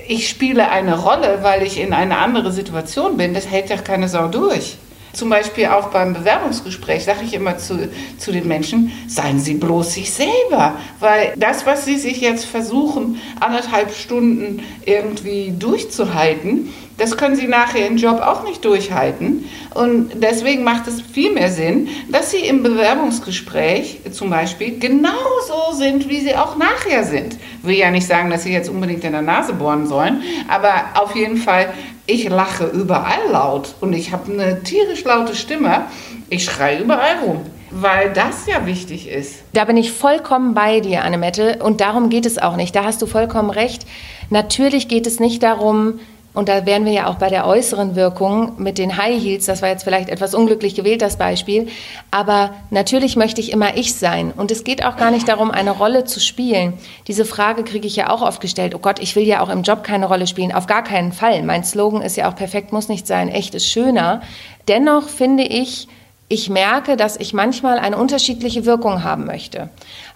ich 0.07 0.29
spiele 0.29 0.69
eine 0.69 0.97
Rolle, 0.99 1.39
weil 1.41 1.63
ich 1.63 1.79
in 1.79 1.91
eine 1.91 2.17
andere 2.19 2.51
Situation 2.51 3.17
bin, 3.17 3.33
das 3.33 3.49
hält 3.49 3.69
ja 3.69 3.77
keine 3.77 4.07
Sau 4.07 4.27
durch. 4.27 4.77
Zum 5.17 5.31
Beispiel 5.31 5.65
auch 5.65 5.87
beim 5.87 6.13
Bewerbungsgespräch 6.13 7.05
sage 7.05 7.21
ich 7.23 7.33
immer 7.33 7.57
zu, 7.57 7.89
zu 8.19 8.31
den 8.31 8.47
Menschen, 8.47 8.91
seien 9.07 9.39
Sie 9.39 9.55
bloß 9.55 9.95
sich 9.95 10.11
selber. 10.11 10.75
Weil 10.99 11.33
das, 11.35 11.65
was 11.65 11.85
Sie 11.85 11.97
sich 11.97 12.21
jetzt 12.21 12.45
versuchen, 12.45 13.19
anderthalb 13.39 13.95
Stunden 13.95 14.61
irgendwie 14.85 15.55
durchzuhalten, 15.57 16.71
das 16.97 17.15
können 17.15 17.35
Sie 17.35 17.47
nachher 17.47 17.87
im 17.87 17.97
Job 17.97 18.21
auch 18.21 18.43
nicht 18.43 18.65
durchhalten. 18.65 19.45
Und 19.73 20.11
deswegen 20.15 20.63
macht 20.63 20.87
es 20.87 21.01
viel 21.01 21.31
mehr 21.31 21.51
Sinn, 21.51 21.89
dass 22.09 22.31
Sie 22.31 22.45
im 22.45 22.63
Bewerbungsgespräch 22.63 24.01
zum 24.11 24.29
Beispiel 24.29 24.79
genauso 24.79 25.73
sind, 25.73 26.09
wie 26.09 26.21
Sie 26.21 26.35
auch 26.35 26.57
nachher 26.57 27.03
sind. 27.03 27.37
Will 27.61 27.75
ja 27.75 27.91
nicht 27.91 28.07
sagen, 28.07 28.29
dass 28.29 28.43
Sie 28.43 28.51
jetzt 28.51 28.69
unbedingt 28.69 29.03
in 29.03 29.11
der 29.11 29.21
Nase 29.21 29.53
bohren 29.53 29.85
sollen, 29.85 30.23
aber 30.47 30.73
auf 30.95 31.15
jeden 31.15 31.37
Fall, 31.37 31.73
ich 32.07 32.27
lache 32.29 32.65
überall 32.65 33.29
laut 33.31 33.75
und 33.81 33.93
ich 33.93 34.11
habe 34.11 34.31
eine 34.31 34.63
tierisch 34.63 35.03
laute 35.03 35.35
Stimme. 35.35 35.85
Ich 36.29 36.45
schreie 36.45 36.79
überall 36.79 37.19
rum 37.23 37.41
weil 37.69 38.13
das 38.13 38.45
ja 38.47 38.65
wichtig 38.65 39.09
ist. 39.09 39.43
Da 39.53 39.65
bin 39.65 39.77
ich 39.77 39.91
vollkommen 39.91 40.53
bei 40.53 40.79
dir, 40.79 41.03
Annemette, 41.03 41.59
und 41.61 41.81
darum 41.81 42.09
geht 42.09 42.25
es 42.25 42.37
auch 42.37 42.55
nicht. 42.55 42.75
Da 42.75 42.85
hast 42.85 43.01
du 43.01 43.05
vollkommen 43.05 43.49
recht. 43.49 43.85
Natürlich 44.29 44.87
geht 44.87 45.07
es 45.07 45.19
nicht 45.19 45.43
darum, 45.43 45.99
und 46.37 46.49
da 46.49 46.67
wären 46.67 46.85
wir 46.85 46.91
ja 46.91 47.07
auch 47.07 47.15
bei 47.15 47.29
der 47.29 47.47
äußeren 47.47 47.95
Wirkung 47.95 48.61
mit 48.61 48.77
den 48.77 48.95
High 48.95 49.19
Heels. 49.19 49.47
Das 49.47 49.63
war 49.63 49.69
jetzt 49.69 49.83
vielleicht 49.83 50.07
etwas 50.07 50.35
unglücklich 50.35 50.75
gewählt, 50.75 51.01
das 51.01 51.17
Beispiel. 51.17 51.67
Aber 52.11 52.51
natürlich 52.69 53.15
möchte 53.15 53.41
ich 53.41 53.51
immer 53.51 53.75
ich 53.75 53.95
sein. 53.95 54.31
Und 54.37 54.51
es 54.51 54.63
geht 54.63 54.85
auch 54.85 54.97
gar 54.97 55.09
nicht 55.09 55.27
darum, 55.27 55.49
eine 55.49 55.71
Rolle 55.71 56.03
zu 56.03 56.19
spielen. 56.19 56.73
Diese 57.07 57.25
Frage 57.25 57.63
kriege 57.63 57.87
ich 57.87 57.95
ja 57.95 58.11
auch 58.11 58.21
oft 58.21 58.39
gestellt. 58.39 58.75
Oh 58.75 58.77
Gott, 58.77 58.99
ich 58.99 59.15
will 59.15 59.23
ja 59.23 59.41
auch 59.41 59.49
im 59.49 59.63
Job 59.63 59.83
keine 59.83 60.05
Rolle 60.05 60.27
spielen. 60.27 60.53
Auf 60.53 60.67
gar 60.67 60.83
keinen 60.83 61.11
Fall. 61.11 61.41
Mein 61.41 61.63
Slogan 61.63 62.03
ist 62.03 62.17
ja 62.17 62.29
auch 62.29 62.35
perfekt 62.35 62.71
muss 62.71 62.87
nicht 62.87 63.07
sein. 63.07 63.29
Echt 63.29 63.55
ist 63.55 63.65
schöner. 63.65 64.21
Dennoch 64.67 65.09
finde 65.09 65.41
ich, 65.41 65.87
ich 66.29 66.49
merke, 66.49 66.97
dass 66.97 67.17
ich 67.17 67.33
manchmal 67.33 67.79
eine 67.79 67.97
unterschiedliche 67.97 68.65
Wirkung 68.65 69.03
haben 69.03 69.25
möchte. 69.25 69.69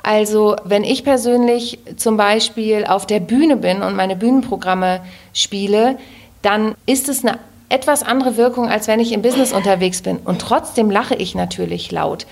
Also 0.04 0.58
wenn 0.66 0.84
ich 0.84 1.04
persönlich 1.04 1.80
zum 1.96 2.18
Beispiel 2.18 2.86
auf 2.86 3.06
der 3.06 3.22
Bühne 3.22 3.56
bin 3.56 3.82
und 3.82 3.96
meine 3.96 4.18
Bühnenprogramme 4.18 5.02
spiele, 5.34 5.98
dann 6.42 6.76
ist 6.86 7.08
es 7.08 7.24
eine 7.24 7.40
etwas 7.70 8.04
andere 8.04 8.36
Wirkung, 8.36 8.68
als 8.68 8.88
wenn 8.90 9.00
ich 9.00 9.14
im 9.14 9.22
Business 9.22 9.54
unterwegs 9.54 10.02
bin. 10.02 10.18
Und 10.18 10.42
trotzdem 10.42 10.92
lache 10.92 11.16
ich 11.16 11.36
natürlich 11.36 11.92
laut. 11.92 12.26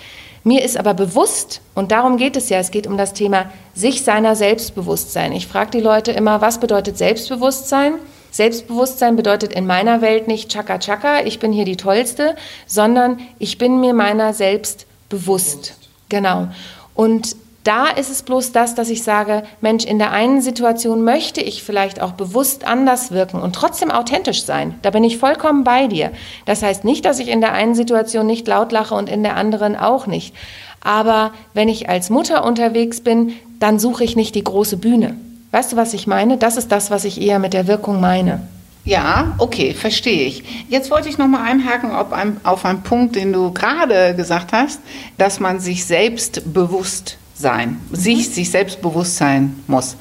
Mir 0.43 0.63
ist 0.63 0.77
aber 0.77 0.93
bewusst, 0.93 1.61
und 1.75 1.91
darum 1.91 2.17
geht 2.17 2.35
es 2.35 2.49
ja, 2.49 2.59
es 2.59 2.71
geht 2.71 2.87
um 2.87 2.97
das 2.97 3.13
Thema 3.13 3.45
sich 3.73 4.03
seiner 4.03 4.35
Selbstbewusstsein. 4.35 5.31
Ich 5.31 5.47
frage 5.47 5.71
die 5.71 5.79
Leute 5.79 6.11
immer, 6.11 6.41
was 6.41 6.59
bedeutet 6.59 6.97
Selbstbewusstsein? 6.97 7.95
Selbstbewusstsein 8.31 9.15
bedeutet 9.15 9.53
in 9.53 9.65
meiner 9.65 10.01
Welt 10.01 10.27
nicht 10.27 10.51
Chaka 10.51 10.79
Chaka, 10.79 11.21
ich 11.25 11.39
bin 11.39 11.51
hier 11.51 11.65
die 11.65 11.77
Tollste, 11.77 12.35
sondern 12.67 13.19
ich 13.39 13.57
bin 13.57 13.79
mir 13.79 13.93
meiner 13.93 14.33
selbst 14.33 14.85
bewusst. 15.09 15.75
Genau. 16.09 16.47
Und 16.95 17.35
da 17.63 17.87
ist 17.87 18.09
es 18.09 18.23
bloß 18.23 18.51
das, 18.51 18.73
dass 18.73 18.89
ich 18.89 19.03
sage, 19.03 19.43
Mensch, 19.61 19.83
in 19.85 19.99
der 19.99 20.11
einen 20.11 20.41
Situation 20.41 21.03
möchte 21.03 21.41
ich 21.41 21.61
vielleicht 21.61 22.01
auch 22.01 22.13
bewusst 22.13 22.65
anders 22.65 23.11
wirken 23.11 23.41
und 23.41 23.53
trotzdem 23.53 23.91
authentisch 23.91 24.43
sein. 24.43 24.75
Da 24.81 24.91
bin 24.91 25.03
ich 25.03 25.17
vollkommen 25.17 25.63
bei 25.63 25.87
dir. 25.87 26.11
Das 26.45 26.63
heißt 26.63 26.85
nicht, 26.85 27.05
dass 27.05 27.19
ich 27.19 27.27
in 27.27 27.41
der 27.41 27.53
einen 27.53 27.75
Situation 27.75 28.25
nicht 28.25 28.47
laut 28.47 28.71
lache 28.71 28.95
und 28.95 29.09
in 29.09 29.23
der 29.23 29.35
anderen 29.35 29.75
auch 29.75 30.07
nicht. 30.07 30.33
Aber 30.81 31.31
wenn 31.53 31.67
ich 31.67 31.89
als 31.89 32.09
Mutter 32.09 32.45
unterwegs 32.45 33.01
bin, 33.01 33.33
dann 33.59 33.77
suche 33.77 34.05
ich 34.05 34.15
nicht 34.15 34.35
die 34.35 34.43
große 34.43 34.77
Bühne. 34.77 35.17
Weißt 35.51 35.71
du, 35.71 35.75
was 35.75 35.93
ich 35.93 36.07
meine? 36.07 36.37
Das 36.37 36.57
ist 36.57 36.71
das, 36.71 36.91
was 36.91 37.05
ich 37.05 37.21
eher 37.21 37.39
mit 37.39 37.53
der 37.53 37.67
Wirkung 37.67 37.99
meine. 37.99 38.41
Ja, 38.85 39.33
okay, 39.37 39.73
verstehe 39.73 40.25
ich. 40.25 40.43
Jetzt 40.69 40.89
wollte 40.89 41.09
ich 41.09 41.17
noch 41.17 41.27
mal 41.27 41.43
einhaken 41.43 41.91
auf, 41.91 42.13
ein, 42.13 42.39
auf 42.43 42.65
einen 42.65 42.81
Punkt, 42.81 43.15
den 43.15 43.33
du 43.33 43.51
gerade 43.51 44.15
gesagt 44.15 44.53
hast, 44.53 44.79
dass 45.17 45.39
man 45.39 45.59
sich 45.59 45.85
selbst 45.85 46.53
bewusst 46.53 47.17
sein, 47.35 47.79
mhm. 47.89 47.95
sich, 47.95 48.29
sich 48.29 48.49
selbst 48.49 48.81
bewusst 48.81 49.17
sein 49.17 49.61
muss. 49.67 49.95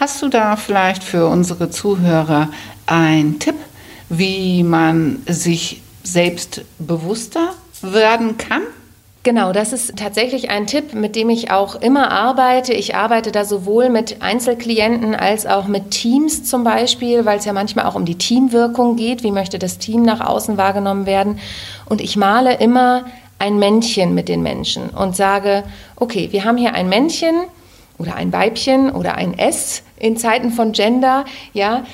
Hast 0.00 0.22
du 0.22 0.28
da 0.28 0.56
vielleicht 0.56 1.04
für 1.04 1.26
unsere 1.26 1.70
Zuhörer 1.70 2.48
einen 2.86 3.38
Tipp, 3.38 3.54
wie 4.08 4.62
man 4.62 5.22
sich 5.26 5.82
selbst 6.02 6.62
bewusster 6.78 7.50
werden 7.82 8.36
kann? 8.38 8.62
Genau, 9.24 9.52
das 9.52 9.72
ist 9.72 9.96
tatsächlich 9.96 10.50
ein 10.50 10.66
Tipp, 10.66 10.92
mit 10.92 11.16
dem 11.16 11.30
ich 11.30 11.50
auch 11.50 11.76
immer 11.76 12.12
arbeite. 12.12 12.74
Ich 12.74 12.94
arbeite 12.94 13.32
da 13.32 13.46
sowohl 13.46 13.88
mit 13.88 14.20
Einzelklienten 14.20 15.14
als 15.14 15.46
auch 15.46 15.66
mit 15.66 15.92
Teams 15.92 16.44
zum 16.44 16.62
Beispiel, 16.62 17.24
weil 17.24 17.38
es 17.38 17.46
ja 17.46 17.54
manchmal 17.54 17.86
auch 17.86 17.94
um 17.94 18.04
die 18.04 18.18
Teamwirkung 18.18 18.96
geht. 18.96 19.22
Wie 19.22 19.30
möchte 19.30 19.58
das 19.58 19.78
Team 19.78 20.02
nach 20.02 20.20
außen 20.20 20.58
wahrgenommen 20.58 21.06
werden? 21.06 21.38
Und 21.86 22.02
ich 22.02 22.18
male 22.18 22.58
immer 22.58 23.06
ein 23.38 23.58
Männchen 23.58 24.12
mit 24.12 24.28
den 24.28 24.42
Menschen 24.42 24.90
und 24.90 25.16
sage, 25.16 25.64
okay, 25.96 26.28
wir 26.30 26.44
haben 26.44 26.58
hier 26.58 26.74
ein 26.74 26.90
Männchen 26.90 27.34
oder 27.96 28.16
ein 28.16 28.30
Weibchen 28.30 28.90
oder 28.90 29.14
ein 29.14 29.38
S 29.38 29.84
in 29.96 30.18
Zeiten 30.18 30.50
von 30.50 30.72
Gender, 30.72 31.24
ja, 31.54 31.84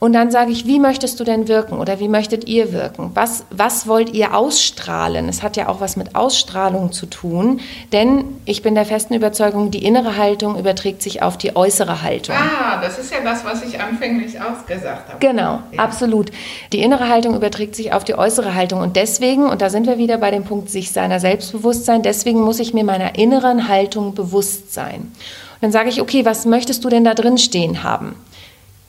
und 0.00 0.12
dann 0.12 0.30
sage 0.30 0.52
ich, 0.52 0.64
wie 0.64 0.78
möchtest 0.78 1.18
du 1.18 1.24
denn 1.24 1.48
wirken 1.48 1.78
oder 1.78 1.98
wie 1.98 2.06
möchtet 2.06 2.46
ihr 2.46 2.72
wirken? 2.72 3.10
Was, 3.14 3.44
was 3.50 3.88
wollt 3.88 4.14
ihr 4.14 4.32
ausstrahlen? 4.32 5.28
Es 5.28 5.42
hat 5.42 5.56
ja 5.56 5.68
auch 5.68 5.80
was 5.80 5.96
mit 5.96 6.14
Ausstrahlung 6.14 6.92
zu 6.92 7.06
tun, 7.06 7.60
denn 7.92 8.24
ich 8.44 8.62
bin 8.62 8.76
der 8.76 8.84
festen 8.84 9.14
Überzeugung, 9.14 9.72
die 9.72 9.84
innere 9.84 10.16
Haltung 10.16 10.56
überträgt 10.56 11.02
sich 11.02 11.20
auf 11.22 11.36
die 11.36 11.56
äußere 11.56 12.02
Haltung. 12.02 12.36
Ah, 12.36 12.80
das 12.80 12.96
ist 13.00 13.12
ja 13.12 13.18
das, 13.24 13.44
was 13.44 13.64
ich 13.64 13.80
anfänglich 13.80 14.40
ausgesagt 14.40 15.08
habe. 15.08 15.18
Genau, 15.18 15.62
ja. 15.72 15.78
absolut. 15.80 16.30
Die 16.72 16.78
innere 16.78 17.08
Haltung 17.08 17.34
überträgt 17.34 17.74
sich 17.74 17.92
auf 17.92 18.04
die 18.04 18.14
äußere 18.14 18.54
Haltung 18.54 18.80
und 18.80 18.94
deswegen, 18.94 19.46
und 19.46 19.60
da 19.62 19.68
sind 19.68 19.88
wir 19.88 19.98
wieder 19.98 20.18
bei 20.18 20.30
dem 20.30 20.44
Punkt 20.44 20.70
sich 20.70 20.92
seiner 20.92 21.18
Selbstbewusstsein, 21.18 22.02
deswegen 22.02 22.40
muss 22.40 22.60
ich 22.60 22.72
mir 22.72 22.84
meiner 22.84 23.16
inneren 23.16 23.66
Haltung 23.66 24.14
bewusst 24.14 24.72
sein. 24.72 25.00
Und 25.00 25.62
dann 25.62 25.72
sage 25.72 25.88
ich, 25.88 26.00
okay, 26.00 26.24
was 26.24 26.46
möchtest 26.46 26.84
du 26.84 26.88
denn 26.88 27.02
da 27.02 27.14
drin 27.14 27.36
stehen 27.36 27.82
haben? 27.82 28.14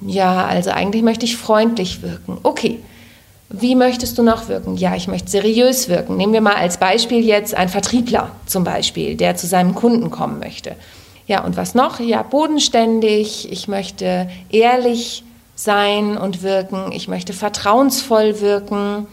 Ja, 0.01 0.46
also 0.46 0.72
eigentlich 0.72 1.03
möchte 1.03 1.25
ich 1.25 1.38
freundlich 1.38 2.01
wirken. 2.01 2.38
Okay. 2.44 2.79
Wie 3.51 3.74
möchtest 3.74 4.18
du 4.20 4.24
noch 4.24 4.48
wirken? 4.48 4.77
Ja, 4.77 4.96
ich 4.96 5.08
möchte 5.08 5.32
seriös 5.32 5.89
wirken. 5.89 6.18
Nehmen 6.18 6.34
wir 6.34 6.41
mal 6.41 6.53
als 6.53 6.77
Beispiel 6.77 7.25
jetzt 7.25 7.56
einen 7.56 7.70
Vertriebler 7.70 8.32
zum 8.46 8.63
Beispiel, 8.63 9.15
der 9.15 9.36
zu 9.36 9.48
seinem 9.48 9.74
Kunden 9.74 10.12
kommen 10.12 10.38
möchte. 10.38 10.75
Ja, 11.25 11.44
und 11.44 11.58
was 11.58 11.74
noch? 11.74 12.00
Ja, 12.00 12.22
bodenständig. 12.22 13.51
Ich 13.51 13.68
möchte 13.68 14.29
ehrlich 14.51 15.24
sein 15.56 16.15
und 16.18 16.44
wirken. 16.44 16.91
Ich 16.91 17.08
möchte 17.08 17.34
vertrauensvoll 17.34 18.39
wirken. 18.39 19.08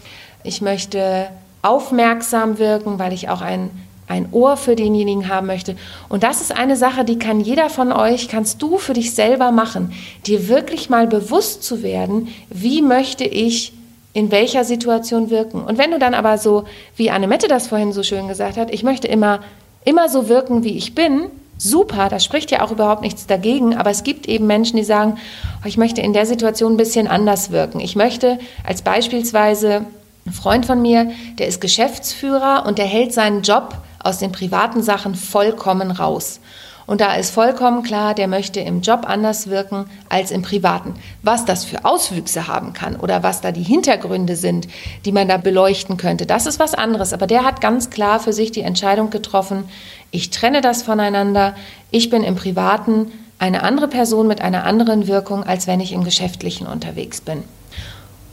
Ich 0.45 0.61
möchte 0.61 1.28
aufmerksam 1.62 2.59
wirken, 2.59 2.99
weil 2.99 3.12
ich 3.12 3.31
auch 3.31 3.40
ein 3.40 3.71
ein 4.07 4.29
Ohr 4.33 4.57
für 4.57 4.77
denjenigen 4.77 5.29
haben 5.29 5.47
möchte. 5.47 5.77
Und 6.09 6.23
das 6.23 6.41
ist 6.41 6.57
eine 6.57 6.77
Sache, 6.77 7.05
die 7.05 7.19
kann 7.19 7.41
jeder 7.41 7.71
von 7.71 7.93
euch, 7.93 8.29
kannst 8.29 8.63
du 8.63 8.79
für 8.79 8.93
dich 8.93 9.15
selber 9.15 9.51
machen, 9.51 9.93
dir 10.27 10.49
wirklich 10.49 10.89
mal 10.91 11.07
bewusst 11.07 11.65
zu 11.65 11.83
werden, 11.83 12.29
wie 12.49 12.83
möchte 12.83 13.25
ich 13.25 13.73
in 14.13 14.31
welcher 14.31 14.65
Situation 14.65 15.29
wirken. 15.29 15.63
Und 15.63 15.77
wenn 15.77 15.91
du 15.91 15.99
dann 15.99 16.15
aber 16.15 16.39
so, 16.39 16.65
wie 16.97 17.11
Annemette 17.11 17.49
das 17.49 17.67
vorhin 17.67 17.93
so 17.93 18.03
schön 18.03 18.29
gesagt 18.29 18.57
hat, 18.57 18.73
ich 18.73 18.83
möchte 18.83 19.09
immer, 19.09 19.41
immer 19.85 20.09
so 20.09 20.29
wirken, 20.29 20.65
wie 20.65 20.77
ich 20.77 20.95
bin, 20.95 21.27
super, 21.59 22.09
da 22.09 22.19
spricht 22.19 22.51
ja 22.51 22.63
auch 22.63 22.71
überhaupt 22.71 23.03
nichts 23.03 23.27
dagegen, 23.27 23.77
aber 23.77 23.91
es 23.91 24.05
gibt 24.05 24.27
eben 24.27 24.47
Menschen, 24.47 24.77
die 24.77 24.85
sagen, 24.85 25.19
oh, 25.63 25.67
ich 25.69 25.77
möchte 25.77 26.01
in 26.01 26.13
der 26.13 26.27
Situation 26.27 26.75
ein 26.75 26.79
bisschen 26.79 27.09
anders 27.09 27.51
wirken. 27.51 27.81
Ich 27.81 27.97
möchte 27.97 28.39
als 28.65 28.83
beispielsweise 28.83 29.85
ein 30.27 30.33
Freund 30.33 30.65
von 30.65 30.81
mir, 30.81 31.11
der 31.39 31.49
ist 31.49 31.61
Geschäftsführer 31.61 32.65
und 32.67 32.79
der 32.79 32.87
hält 32.87 33.13
seinen 33.13 33.43
Job 33.43 33.75
aus 34.07 34.19
den 34.19 34.33
privaten 34.33 34.83
Sachen 34.83 35.15
vollkommen 35.15 35.91
raus. 35.91 36.41
Und 36.87 37.01
da 37.01 37.17
ist 37.17 37.31
vollkommen 37.31 37.83
klar, 37.83 38.15
der 38.15 38.29
möchte 38.29 38.61
im 38.61 38.81
Job 38.81 39.07
anders 39.09 39.51
wirken 39.51 39.87
als 40.09 40.31
im 40.31 40.43
privaten. 40.43 40.95
Was 41.23 41.45
das 41.45 41.65
für 41.65 41.85
Auswüchse 41.85 42.47
haben 42.47 42.73
kann 42.73 42.95
oder 42.95 43.25
was 43.25 43.41
da 43.41 43.51
die 43.51 43.65
Hintergründe 43.65 44.37
sind, 44.37 44.69
die 45.05 45.11
man 45.11 45.27
da 45.27 45.37
beleuchten 45.37 45.97
könnte, 45.97 46.27
das 46.27 46.47
ist 46.47 46.61
was 46.61 46.75
anderes. 46.75 47.13
Aber 47.13 47.27
der 47.27 47.45
hat 47.45 47.61
ganz 47.61 47.91
klar 47.91 48.21
für 48.21 48.33
sich 48.33 48.53
die 48.53 48.61
Entscheidung 48.63 49.11
getroffen, 49.11 49.65
ich 50.13 50.31
trenne 50.31 50.61
das 50.61 50.85
voneinander, 50.85 51.57
ich 51.91 52.09
bin 52.09 52.23
im 52.23 52.37
privaten 52.37 53.11
eine 53.39 53.65
andere 53.65 53.89
Person 53.89 54.29
mit 54.29 54.41
einer 54.41 54.65
anderen 54.65 55.09
Wirkung, 55.09 55.43
als 55.43 55.67
wenn 55.67 55.81
ich 55.81 55.93
im 55.93 56.05
geschäftlichen 56.05 56.69
unterwegs 56.69 57.21
bin. 57.21 57.43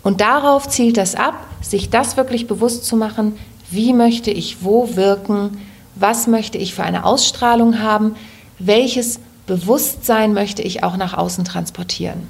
Und 0.03 0.22
darauf 0.22 0.70
zielt 0.70 0.98
das 0.98 1.15
ab, 1.15 1.34
sich 1.62 1.89
das 1.89 2.18
wirklich 2.18 2.48
bewusst 2.48 2.86
zu 2.86 2.96
machen, 2.96 3.38
wie 3.74 3.94
möchte 3.94 4.32
ich 4.32 4.63
wo 4.63 4.96
wirken? 4.96 5.62
Was 5.96 6.27
möchte 6.27 6.58
ich 6.58 6.74
für 6.74 6.84
eine 6.84 7.06
Ausstrahlung 7.06 7.80
haben? 7.80 8.15
Welches 8.60 9.20
Bewusstsein 9.48 10.34
möchte 10.34 10.62
ich 10.62 10.84
auch 10.84 10.98
nach 10.98 11.13
außen 11.13 11.44
transportieren? 11.44 12.27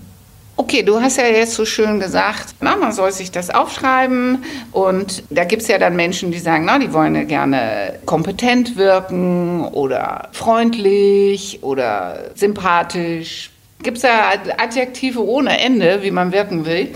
Okay, 0.56 0.84
du 0.84 1.02
hast 1.02 1.18
ja 1.18 1.26
jetzt 1.26 1.56
so 1.56 1.66
schön 1.66 2.00
gesagt, 2.00 2.56
na, 2.62 2.76
man 2.76 2.92
soll 2.92 3.12
sich 3.12 3.32
das 3.32 3.50
aufschreiben. 3.50 4.44
Und 4.72 5.24
da 5.32 5.46
gibt 5.46 5.64
es 5.64 5.68
ja 5.68 5.80
dann 5.80 5.96
Menschen, 5.96 6.32
die 6.32 6.38
sagen, 6.38 6.66
na, 6.66 6.78
die 6.78 6.94
wollen 6.94 7.16
ja 7.16 7.24
gerne 7.24 8.00
kompetent 8.06 8.78
wirken 8.78 9.66
oder 9.66 10.30
freundlich 10.32 11.60
oder 11.64 12.26
sympathisch. 12.36 13.50
Gibt 13.82 13.98
es 13.98 14.04
ja 14.04 14.34
Adjektive 14.58 15.26
ohne 15.26 15.60
Ende, 15.60 16.04
wie 16.04 16.12
man 16.12 16.32
wirken 16.32 16.66
will. 16.66 16.94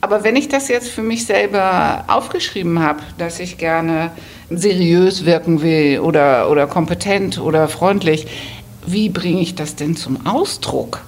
Aber 0.00 0.24
wenn 0.24 0.36
ich 0.36 0.48
das 0.48 0.68
jetzt 0.68 0.88
für 0.88 1.02
mich 1.02 1.26
selber 1.26 2.04
aufgeschrieben 2.08 2.80
habe, 2.80 3.00
dass 3.18 3.38
ich 3.38 3.58
gerne 3.58 4.10
seriös 4.48 5.24
wirken 5.24 5.62
will 5.62 6.00
oder, 6.00 6.50
oder 6.50 6.66
kompetent 6.66 7.38
oder 7.38 7.68
freundlich, 7.68 8.26
wie 8.86 9.10
bringe 9.10 9.40
ich 9.40 9.54
das 9.54 9.76
denn 9.76 9.96
zum 9.96 10.26
Ausdruck? 10.26 11.02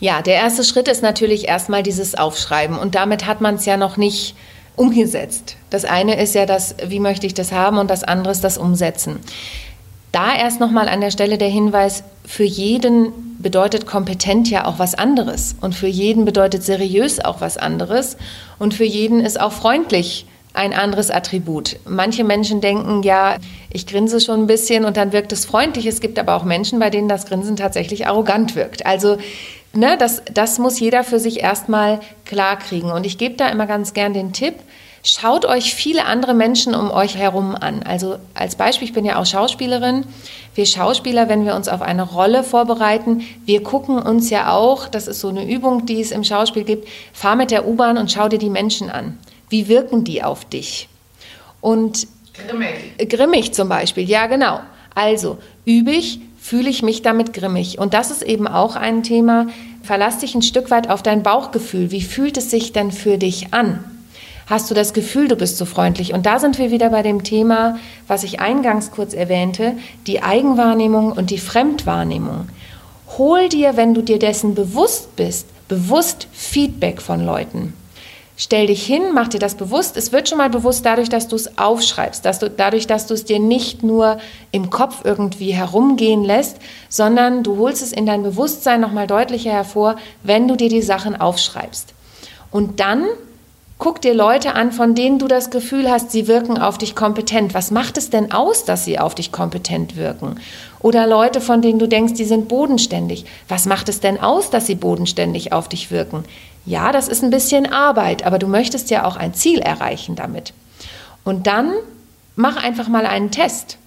Ja, 0.00 0.22
der 0.22 0.34
erste 0.34 0.64
Schritt 0.64 0.88
ist 0.88 1.02
natürlich 1.02 1.48
erstmal 1.48 1.82
dieses 1.82 2.14
Aufschreiben 2.14 2.78
und 2.78 2.94
damit 2.94 3.26
hat 3.26 3.40
man 3.40 3.56
es 3.56 3.64
ja 3.64 3.76
noch 3.76 3.96
nicht 3.96 4.36
umgesetzt. 4.76 5.56
Das 5.70 5.84
eine 5.84 6.20
ist 6.20 6.34
ja 6.34 6.46
das, 6.46 6.74
wie 6.86 7.00
möchte 7.00 7.26
ich 7.26 7.34
das 7.34 7.52
haben 7.52 7.78
und 7.78 7.90
das 7.90 8.04
andere 8.04 8.32
ist 8.32 8.44
das 8.44 8.58
Umsetzen. 8.58 9.20
Da 10.14 10.32
erst 10.32 10.60
nochmal 10.60 10.88
an 10.88 11.00
der 11.00 11.10
Stelle 11.10 11.38
der 11.38 11.48
Hinweis, 11.48 12.04
für 12.24 12.44
jeden 12.44 13.36
bedeutet 13.40 13.84
kompetent 13.84 14.48
ja 14.48 14.64
auch 14.64 14.78
was 14.78 14.94
anderes 14.94 15.56
und 15.60 15.74
für 15.74 15.88
jeden 15.88 16.24
bedeutet 16.24 16.62
seriös 16.62 17.18
auch 17.18 17.40
was 17.40 17.56
anderes 17.56 18.16
und 18.60 18.74
für 18.74 18.84
jeden 18.84 19.18
ist 19.18 19.40
auch 19.40 19.50
freundlich 19.50 20.26
ein 20.52 20.72
anderes 20.72 21.10
Attribut. 21.10 21.80
Manche 21.84 22.22
Menschen 22.22 22.60
denken, 22.60 23.02
ja, 23.02 23.38
ich 23.70 23.88
grinse 23.88 24.20
schon 24.20 24.42
ein 24.42 24.46
bisschen 24.46 24.84
und 24.84 24.96
dann 24.96 25.12
wirkt 25.12 25.32
es 25.32 25.46
freundlich. 25.46 25.84
Es 25.86 26.00
gibt 26.00 26.16
aber 26.20 26.36
auch 26.36 26.44
Menschen, 26.44 26.78
bei 26.78 26.90
denen 26.90 27.08
das 27.08 27.26
Grinsen 27.26 27.56
tatsächlich 27.56 28.06
arrogant 28.06 28.54
wirkt. 28.54 28.86
Also 28.86 29.18
ne, 29.72 29.96
das, 29.98 30.22
das 30.32 30.60
muss 30.60 30.78
jeder 30.78 31.02
für 31.02 31.18
sich 31.18 31.40
erstmal 31.40 31.98
klar 32.24 32.56
kriegen. 32.56 32.92
Und 32.92 33.04
ich 33.04 33.18
gebe 33.18 33.34
da 33.34 33.48
immer 33.48 33.66
ganz 33.66 33.94
gern 33.94 34.14
den 34.14 34.32
Tipp, 34.32 34.54
schaut 35.04 35.44
euch 35.44 35.74
viele 35.74 36.06
andere 36.06 36.34
Menschen 36.34 36.74
um 36.74 36.90
euch 36.90 37.16
herum 37.16 37.54
an. 37.54 37.82
Also 37.82 38.16
als 38.32 38.56
Beispiel, 38.56 38.88
ich 38.88 38.94
bin 38.94 39.04
ja 39.04 39.20
auch 39.20 39.26
Schauspielerin. 39.26 40.06
Wir 40.54 40.66
Schauspieler, 40.66 41.28
wenn 41.28 41.44
wir 41.44 41.54
uns 41.54 41.68
auf 41.68 41.82
eine 41.82 42.02
Rolle 42.02 42.42
vorbereiten, 42.42 43.22
wir 43.44 43.62
gucken 43.62 43.98
uns 43.98 44.30
ja 44.30 44.52
auch, 44.52 44.88
das 44.88 45.06
ist 45.06 45.20
so 45.20 45.28
eine 45.28 45.48
Übung, 45.48 45.84
die 45.86 46.00
es 46.00 46.10
im 46.10 46.24
Schauspiel 46.24 46.64
gibt, 46.64 46.88
fahr 47.12 47.36
mit 47.36 47.50
der 47.50 47.68
U-Bahn 47.68 47.98
und 47.98 48.10
schau 48.10 48.28
dir 48.28 48.38
die 48.38 48.50
Menschen 48.50 48.90
an. 48.90 49.18
Wie 49.50 49.68
wirken 49.68 50.04
die 50.04 50.22
auf 50.22 50.44
dich? 50.46 50.88
Und 51.60 52.06
grimmig. 52.32 53.08
Grimmig 53.08 53.52
zum 53.52 53.68
Beispiel, 53.68 54.08
ja 54.08 54.26
genau. 54.26 54.60
Also 54.94 55.38
übe 55.66 55.90
ich, 55.90 56.20
fühle 56.40 56.70
ich 56.70 56.82
mich 56.82 57.02
damit 57.02 57.32
grimmig. 57.34 57.78
Und 57.78 57.94
das 57.94 58.10
ist 58.10 58.22
eben 58.22 58.48
auch 58.48 58.74
ein 58.74 59.02
Thema, 59.02 59.48
verlass 59.82 60.18
dich 60.18 60.34
ein 60.34 60.42
Stück 60.42 60.70
weit 60.70 60.88
auf 60.88 61.02
dein 61.02 61.22
Bauchgefühl. 61.22 61.90
Wie 61.90 62.02
fühlt 62.02 62.38
es 62.38 62.50
sich 62.50 62.72
denn 62.72 62.90
für 62.90 63.18
dich 63.18 63.52
an? 63.52 63.84
Hast 64.46 64.70
du 64.70 64.74
das 64.74 64.92
Gefühl, 64.92 65.28
du 65.28 65.36
bist 65.36 65.56
so 65.56 65.64
freundlich? 65.64 66.12
Und 66.12 66.26
da 66.26 66.38
sind 66.38 66.58
wir 66.58 66.70
wieder 66.70 66.90
bei 66.90 67.02
dem 67.02 67.24
Thema, 67.24 67.78
was 68.06 68.24
ich 68.24 68.40
eingangs 68.40 68.90
kurz 68.90 69.14
erwähnte, 69.14 69.72
die 70.06 70.22
Eigenwahrnehmung 70.22 71.12
und 71.12 71.30
die 71.30 71.38
Fremdwahrnehmung. 71.38 72.48
Hol 73.16 73.48
dir, 73.48 73.76
wenn 73.76 73.94
du 73.94 74.02
dir 74.02 74.18
dessen 74.18 74.54
bewusst 74.54 75.16
bist, 75.16 75.46
bewusst 75.68 76.28
Feedback 76.32 77.00
von 77.00 77.24
Leuten. 77.24 77.72
Stell 78.36 78.66
dich 78.66 78.84
hin, 78.84 79.12
mach 79.14 79.28
dir 79.28 79.38
das 79.38 79.54
bewusst. 79.54 79.96
Es 79.96 80.10
wird 80.10 80.28
schon 80.28 80.38
mal 80.38 80.50
bewusst 80.50 80.84
dadurch, 80.84 81.08
dass 81.08 81.28
du 81.28 81.36
es 81.36 81.56
aufschreibst, 81.56 82.24
dass 82.24 82.40
du, 82.40 82.50
dadurch, 82.50 82.88
dass 82.88 83.06
du 83.06 83.14
es 83.14 83.24
dir 83.24 83.38
nicht 83.38 83.84
nur 83.84 84.18
im 84.50 84.70
Kopf 84.70 85.02
irgendwie 85.04 85.52
herumgehen 85.52 86.24
lässt, 86.24 86.58
sondern 86.88 87.44
du 87.44 87.58
holst 87.58 87.80
es 87.80 87.92
in 87.92 88.06
dein 88.06 88.24
Bewusstsein 88.24 88.80
nochmal 88.80 89.06
deutlicher 89.06 89.52
hervor, 89.52 89.96
wenn 90.24 90.48
du 90.48 90.56
dir 90.56 90.68
die 90.68 90.82
Sachen 90.82 91.14
aufschreibst. 91.18 91.94
Und 92.50 92.80
dann 92.80 93.06
guck 93.78 94.00
dir 94.00 94.14
Leute 94.14 94.54
an, 94.54 94.72
von 94.72 94.94
denen 94.94 95.18
du 95.18 95.28
das 95.28 95.50
Gefühl 95.50 95.90
hast, 95.90 96.10
sie 96.10 96.28
wirken 96.28 96.58
auf 96.58 96.78
dich 96.78 96.94
kompetent. 96.94 97.54
Was 97.54 97.70
macht 97.70 97.98
es 97.98 98.10
denn 98.10 98.32
aus, 98.32 98.64
dass 98.64 98.84
sie 98.84 98.98
auf 98.98 99.14
dich 99.14 99.32
kompetent 99.32 99.96
wirken? 99.96 100.40
Oder 100.80 101.06
Leute, 101.06 101.40
von 101.40 101.62
denen 101.62 101.78
du 101.78 101.88
denkst, 101.88 102.14
die 102.14 102.24
sind 102.24 102.48
bodenständig. 102.48 103.24
Was 103.48 103.66
macht 103.66 103.88
es 103.88 104.00
denn 104.00 104.20
aus, 104.20 104.50
dass 104.50 104.66
sie 104.66 104.74
bodenständig 104.74 105.52
auf 105.52 105.68
dich 105.68 105.90
wirken? 105.90 106.24
Ja, 106.66 106.92
das 106.92 107.08
ist 107.08 107.22
ein 107.22 107.30
bisschen 107.30 107.70
Arbeit, 107.70 108.24
aber 108.24 108.38
du 108.38 108.46
möchtest 108.46 108.90
ja 108.90 109.04
auch 109.04 109.16
ein 109.16 109.34
Ziel 109.34 109.58
erreichen 109.58 110.14
damit. 110.14 110.54
Und 111.24 111.46
dann 111.46 111.72
mach 112.36 112.62
einfach 112.62 112.88
mal 112.88 113.06
einen 113.06 113.30
Test 113.30 113.78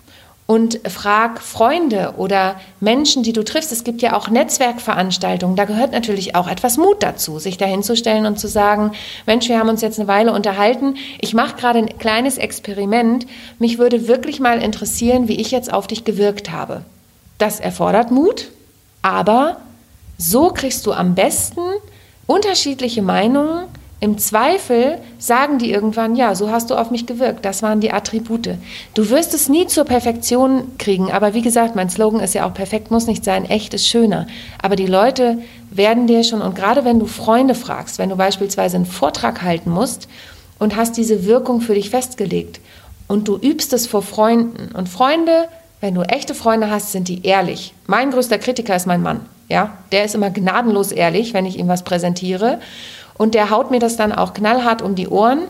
und 0.48 0.80
frag 0.90 1.42
Freunde 1.42 2.14
oder 2.16 2.56
Menschen, 2.80 3.22
die 3.22 3.34
du 3.34 3.44
triffst. 3.44 3.74
Es 3.74 3.84
gibt 3.84 4.02
ja 4.02 4.16
auch 4.16 4.30
Netzwerkveranstaltungen. 4.30 5.58
Da 5.58 5.66
gehört 5.66 5.92
natürlich 5.92 6.36
auch 6.36 6.48
etwas 6.48 6.78
Mut 6.78 7.04
dazu, 7.04 7.38
sich 7.38 7.58
dahinzustellen 7.58 8.26
und 8.26 8.40
zu 8.40 8.48
sagen, 8.48 8.94
Mensch, 9.26 9.50
wir 9.50 9.60
haben 9.60 9.68
uns 9.68 9.82
jetzt 9.82 10.00
eine 10.00 10.08
Weile 10.08 10.32
unterhalten. 10.32 10.96
Ich 11.20 11.34
mache 11.34 11.58
gerade 11.58 11.80
ein 11.80 11.98
kleines 12.00 12.38
Experiment. 12.38 13.28
Mich 13.60 13.78
würde 13.78 14.08
wirklich 14.08 14.40
mal 14.40 14.64
interessieren, 14.64 15.28
wie 15.28 15.40
ich 15.40 15.52
jetzt 15.52 15.72
auf 15.72 15.86
dich 15.86 16.06
gewirkt 16.06 16.50
habe. 16.50 16.82
Das 17.38 17.60
erfordert 17.60 18.10
Mut, 18.10 18.48
aber 19.02 19.58
so 20.18 20.50
kriegst 20.50 20.86
du 20.86 20.94
am 20.94 21.14
besten 21.14 21.62
unterschiedliche 22.26 23.02
Meinungen. 23.02 23.66
Im 24.00 24.20
Zweifel 24.20 25.00
sagen 25.18 25.58
die 25.58 25.72
irgendwann, 25.72 26.16
ja, 26.16 26.36
so 26.36 26.52
hast 26.52 26.70
du 26.70 26.76
auf 26.76 26.92
mich 26.92 27.08
gewirkt. 27.08 27.44
Das 27.46 27.64
waren 27.64 27.80
die 27.80 27.92
Attribute. 27.92 28.56
Du 28.94 29.10
wirst 29.10 29.34
es 29.34 29.50
nie 29.50 29.66
zur 29.66 29.86
Perfektion 29.86 30.78
kriegen. 30.78 31.12
Aber 31.12 31.34
wie 31.34 31.42
gesagt, 31.42 31.76
mein 31.76 31.90
Slogan 31.90 32.20
ist 32.20 32.36
ja 32.36 32.48
auch, 32.48 32.54
perfekt 32.54 32.92
muss 32.92 33.08
nicht 33.08 33.24
sein, 33.24 33.46
echt 33.46 33.74
ist 33.74 33.88
schöner. 33.88 34.28
Aber 34.62 34.76
die 34.76 34.86
Leute 34.86 35.40
werden 35.72 36.06
dir 36.06 36.24
schon, 36.24 36.42
und 36.42 36.56
gerade 36.56 36.86
wenn 36.86 37.00
du 37.00 37.08
Freunde 37.08 37.56
fragst, 37.56 37.98
wenn 37.98 38.10
du 38.10 38.16
beispielsweise 38.16 38.76
einen 38.76 38.86
Vortrag 38.86 39.42
halten 39.42 39.72
musst 39.72 40.08
und 40.60 40.76
hast 40.76 40.96
diese 40.96 41.26
Wirkung 41.26 41.62
für 41.62 41.74
dich 41.74 41.90
festgelegt 41.90 42.60
und 43.08 43.28
du 43.28 43.38
übst 43.38 43.74
es 43.74 43.88
vor 43.88 44.04
Freunden. 44.04 44.76
Und 44.76 44.90
Freunde, 44.90 45.48
wenn 45.82 45.96
du 45.96 46.02
echte 46.02 46.36
Freunde 46.36 46.70
hast, 46.70 46.92
sind 46.92 47.08
die 47.08 47.26
ehrlich. 47.26 47.74
Mein 47.88 48.12
größter 48.12 48.38
Kritiker 48.38 48.76
ist 48.76 48.86
mein 48.86 49.02
Mann. 49.02 49.22
Ja, 49.50 49.78
der 49.92 50.04
ist 50.04 50.14
immer 50.14 50.30
gnadenlos 50.30 50.92
ehrlich, 50.92 51.34
wenn 51.34 51.46
ich 51.46 51.58
ihm 51.58 51.68
was 51.68 51.84
präsentiere. 51.84 52.60
Und 53.18 53.34
der 53.34 53.50
haut 53.50 53.72
mir 53.72 53.80
das 53.80 53.98
dann 53.98 54.12
auch 54.12 54.34
knallhart 54.34 54.82
um 54.82 54.96
die 54.96 55.08
Ohren. 55.08 55.44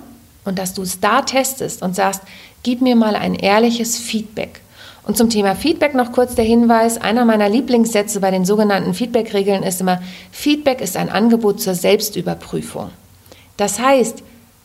Und 0.46 0.60
dass 0.60 0.74
du 0.74 0.82
es 0.82 1.00
da 1.00 1.22
testest 1.22 1.84
und 1.84 1.96
sagst, 1.96 2.22
gib 2.64 2.82
mir 2.82 2.96
mal 2.96 3.16
ein 3.16 3.36
ehrliches 3.36 3.98
Feedback. 3.98 4.62
Und 5.04 5.18
zum 5.18 5.30
Thema 5.30 5.56
Feedback 5.56 5.94
noch 5.94 6.12
kurz 6.12 6.36
der 6.36 6.46
Hinweis. 6.46 6.98
Einer 7.00 7.24
meiner 7.24 7.48
Lieblingssätze 7.48 8.20
bei 8.20 8.32
den 8.32 8.46
sogenannten 8.46 8.94
Feedback-Regeln 8.94 9.64
ist 9.64 9.80
immer, 9.80 10.02
Feedback 10.32 10.82
ist 10.82 10.98
ein 10.98 11.10
Angebot 11.10 11.62
zur 11.62 11.76
Selbstüberprüfung. 11.76 12.90
Das 13.56 13.80
heißt, 13.80 14.22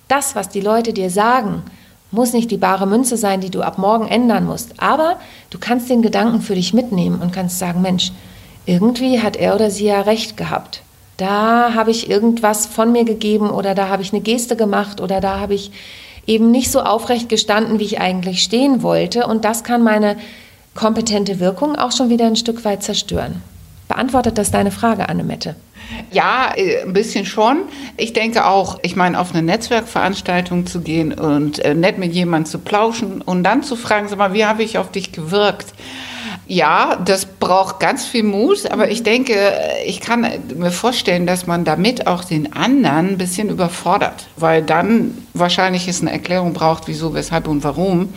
das, 0.09 0.35
was 0.35 0.49
die 0.49 0.61
Leute 0.61 0.93
dir 0.93 1.11
sagen, 1.11 1.63
muss 2.11 2.33
nicht 2.33 2.51
die 2.51 2.59
bare 2.59 2.87
Münze 2.87 3.17
sein, 3.17 3.41
die 3.41 3.51
du 3.51 3.63
ab 3.63 3.79
morgen 3.79 4.07
ändern 4.07 4.45
musst. 4.45 4.81
Aber 4.81 5.17
du 5.51 5.59
kannst 5.59 5.89
den 5.89 6.03
Gedanken 6.03 6.43
für 6.43 6.55
dich 6.55 6.75
mitnehmen 6.75 7.21
und 7.23 7.33
kannst 7.33 7.59
sagen, 7.59 7.81
Mensch, 7.81 8.13
irgendwie 8.67 9.21
hat 9.21 9.37
er 9.37 9.55
oder 9.55 9.71
sie 9.71 9.87
ja 9.87 10.03
recht 10.03 10.37
gehabt. 10.37 10.83
Da 11.23 11.75
habe 11.77 11.93
ich 11.93 12.11
irgendwas 12.11 12.67
von 12.67 12.91
mir 12.91 13.05
gegeben 13.05 13.49
oder 13.49 13.77
da 13.77 13.87
habe 13.87 14.03
ich 14.03 14.13
eine 14.13 14.23
Geste 14.23 14.57
gemacht 14.57 15.01
oder 15.01 15.21
da 15.21 15.39
habe 15.39 15.55
ich 15.55 15.71
eben 16.27 16.51
nicht 16.51 16.73
so 16.73 16.81
aufrecht 16.81 17.29
gestanden, 17.29 17.79
wie 17.79 17.85
ich 17.85 18.01
eigentlich 18.01 18.43
stehen 18.43 18.83
wollte. 18.83 19.29
Und 19.29 19.45
das 19.45 19.63
kann 19.63 19.85
meine 19.85 20.17
kompetente 20.75 21.39
Wirkung 21.39 21.77
auch 21.77 21.93
schon 21.93 22.11
wieder 22.11 22.27
ein 22.27 22.35
Stück 22.35 22.65
weit 22.65 22.83
zerstören. 22.83 23.41
Beantwortet 23.87 24.37
das 24.37 24.51
deine 24.51 24.73
Frage, 24.73 25.09
Annemette? 25.09 25.55
Ja, 26.11 26.55
äh, 26.57 26.83
ein 26.83 26.93
bisschen 26.93 27.25
schon. 27.25 27.67
Ich 27.97 28.13
denke 28.13 28.45
auch, 28.45 28.81
ich 28.83 28.97
meine, 28.97 29.21
auf 29.21 29.33
eine 29.33 29.43
Netzwerkveranstaltung 29.43 30.67
zu 30.67 30.81
gehen 30.81 31.13
und 31.13 31.61
äh, 31.61 31.77
nett 31.77 31.99
mit 31.99 32.13
jemandem 32.15 32.51
zu 32.51 32.59
plauschen 32.59 33.23
und 33.23 33.45
dann 33.45 33.63
zu 33.63 33.77
fragen, 33.77 34.09
sag 34.09 34.19
mal, 34.19 34.33
wie 34.33 34.45
habe 34.45 34.65
ich 34.65 34.77
auf 34.77 34.91
dich 34.91 35.13
gewirkt? 35.13 35.73
Ja, 36.53 36.97
das 37.03 37.25
braucht 37.25 37.81
ganz 37.81 38.05
viel 38.05 38.25
Mut, 38.25 38.71
aber 38.71 38.91
ich 38.91 39.03
denke, 39.03 39.35
ich 39.87 40.03
kann 40.03 40.27
mir 40.55 40.71
vorstellen, 40.71 41.27
dass 41.27 41.47
man 41.47 41.65
damit 41.65 42.07
auch 42.07 42.25
den 42.25 42.53
anderen 42.53 43.13
ein 43.13 43.17
bisschen 43.17 43.49
überfordert, 43.49 44.29
weil 44.37 44.61
dann 44.61 45.17
wahrscheinlich 45.33 45.89
es 45.89 46.03
eine 46.03 46.13
Erklärung 46.13 46.53
braucht, 46.53 46.89
wieso, 46.89 47.15
weshalb 47.15 47.49
und 47.49 47.65
warum. 47.65 48.13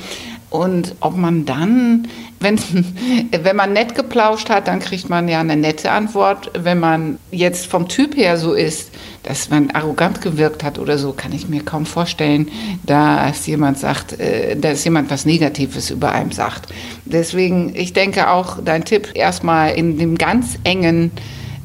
Und 0.50 0.96
ob 1.00 1.16
man 1.16 1.46
dann, 1.46 2.10
wenn, 2.42 2.60
wenn 3.32 3.56
man 3.56 3.72
nett 3.72 3.96
geplauscht 3.96 4.50
hat, 4.50 4.68
dann 4.68 4.82
kriegt 4.82 5.10
man 5.10 5.30
ja 5.30 5.40
eine 5.40 5.56
nette 5.56 5.92
Antwort. 5.92 6.52
Wenn 6.62 6.82
man 6.82 7.20
jetzt 7.32 7.68
vom 7.68 7.88
Typ 7.88 8.18
her 8.18 8.38
so 8.38 8.54
ist, 8.54 8.92
dass 9.26 9.50
man 9.50 9.72
arrogant 9.72 10.22
gewirkt 10.22 10.64
hat 10.64 10.78
oder 10.78 10.98
so, 10.98 11.12
kann 11.12 11.34
ich 11.34 11.50
mir 11.50 11.64
kaum 11.64 11.86
vorstellen, 11.86 12.50
dass 12.84 13.46
jemand 13.48 13.80
sagt, 13.80 14.20
äh, 14.20 14.56
dass 14.56 14.84
jemand 14.84 15.10
was 15.10 15.26
Negatives 15.26 15.90
über 15.90 16.12
einem 16.12 16.32
sagt. 16.32 16.72
Deswegen, 17.06 17.76
ich 17.76 17.94
denke 17.94 18.30
auch, 18.30 18.60
dein 18.64 18.86
Tipp, 18.86 19.10
erstmal 19.14 19.74
in 19.74 19.98
dem 19.98 20.18
ganz 20.18 20.60
engen 20.64 21.12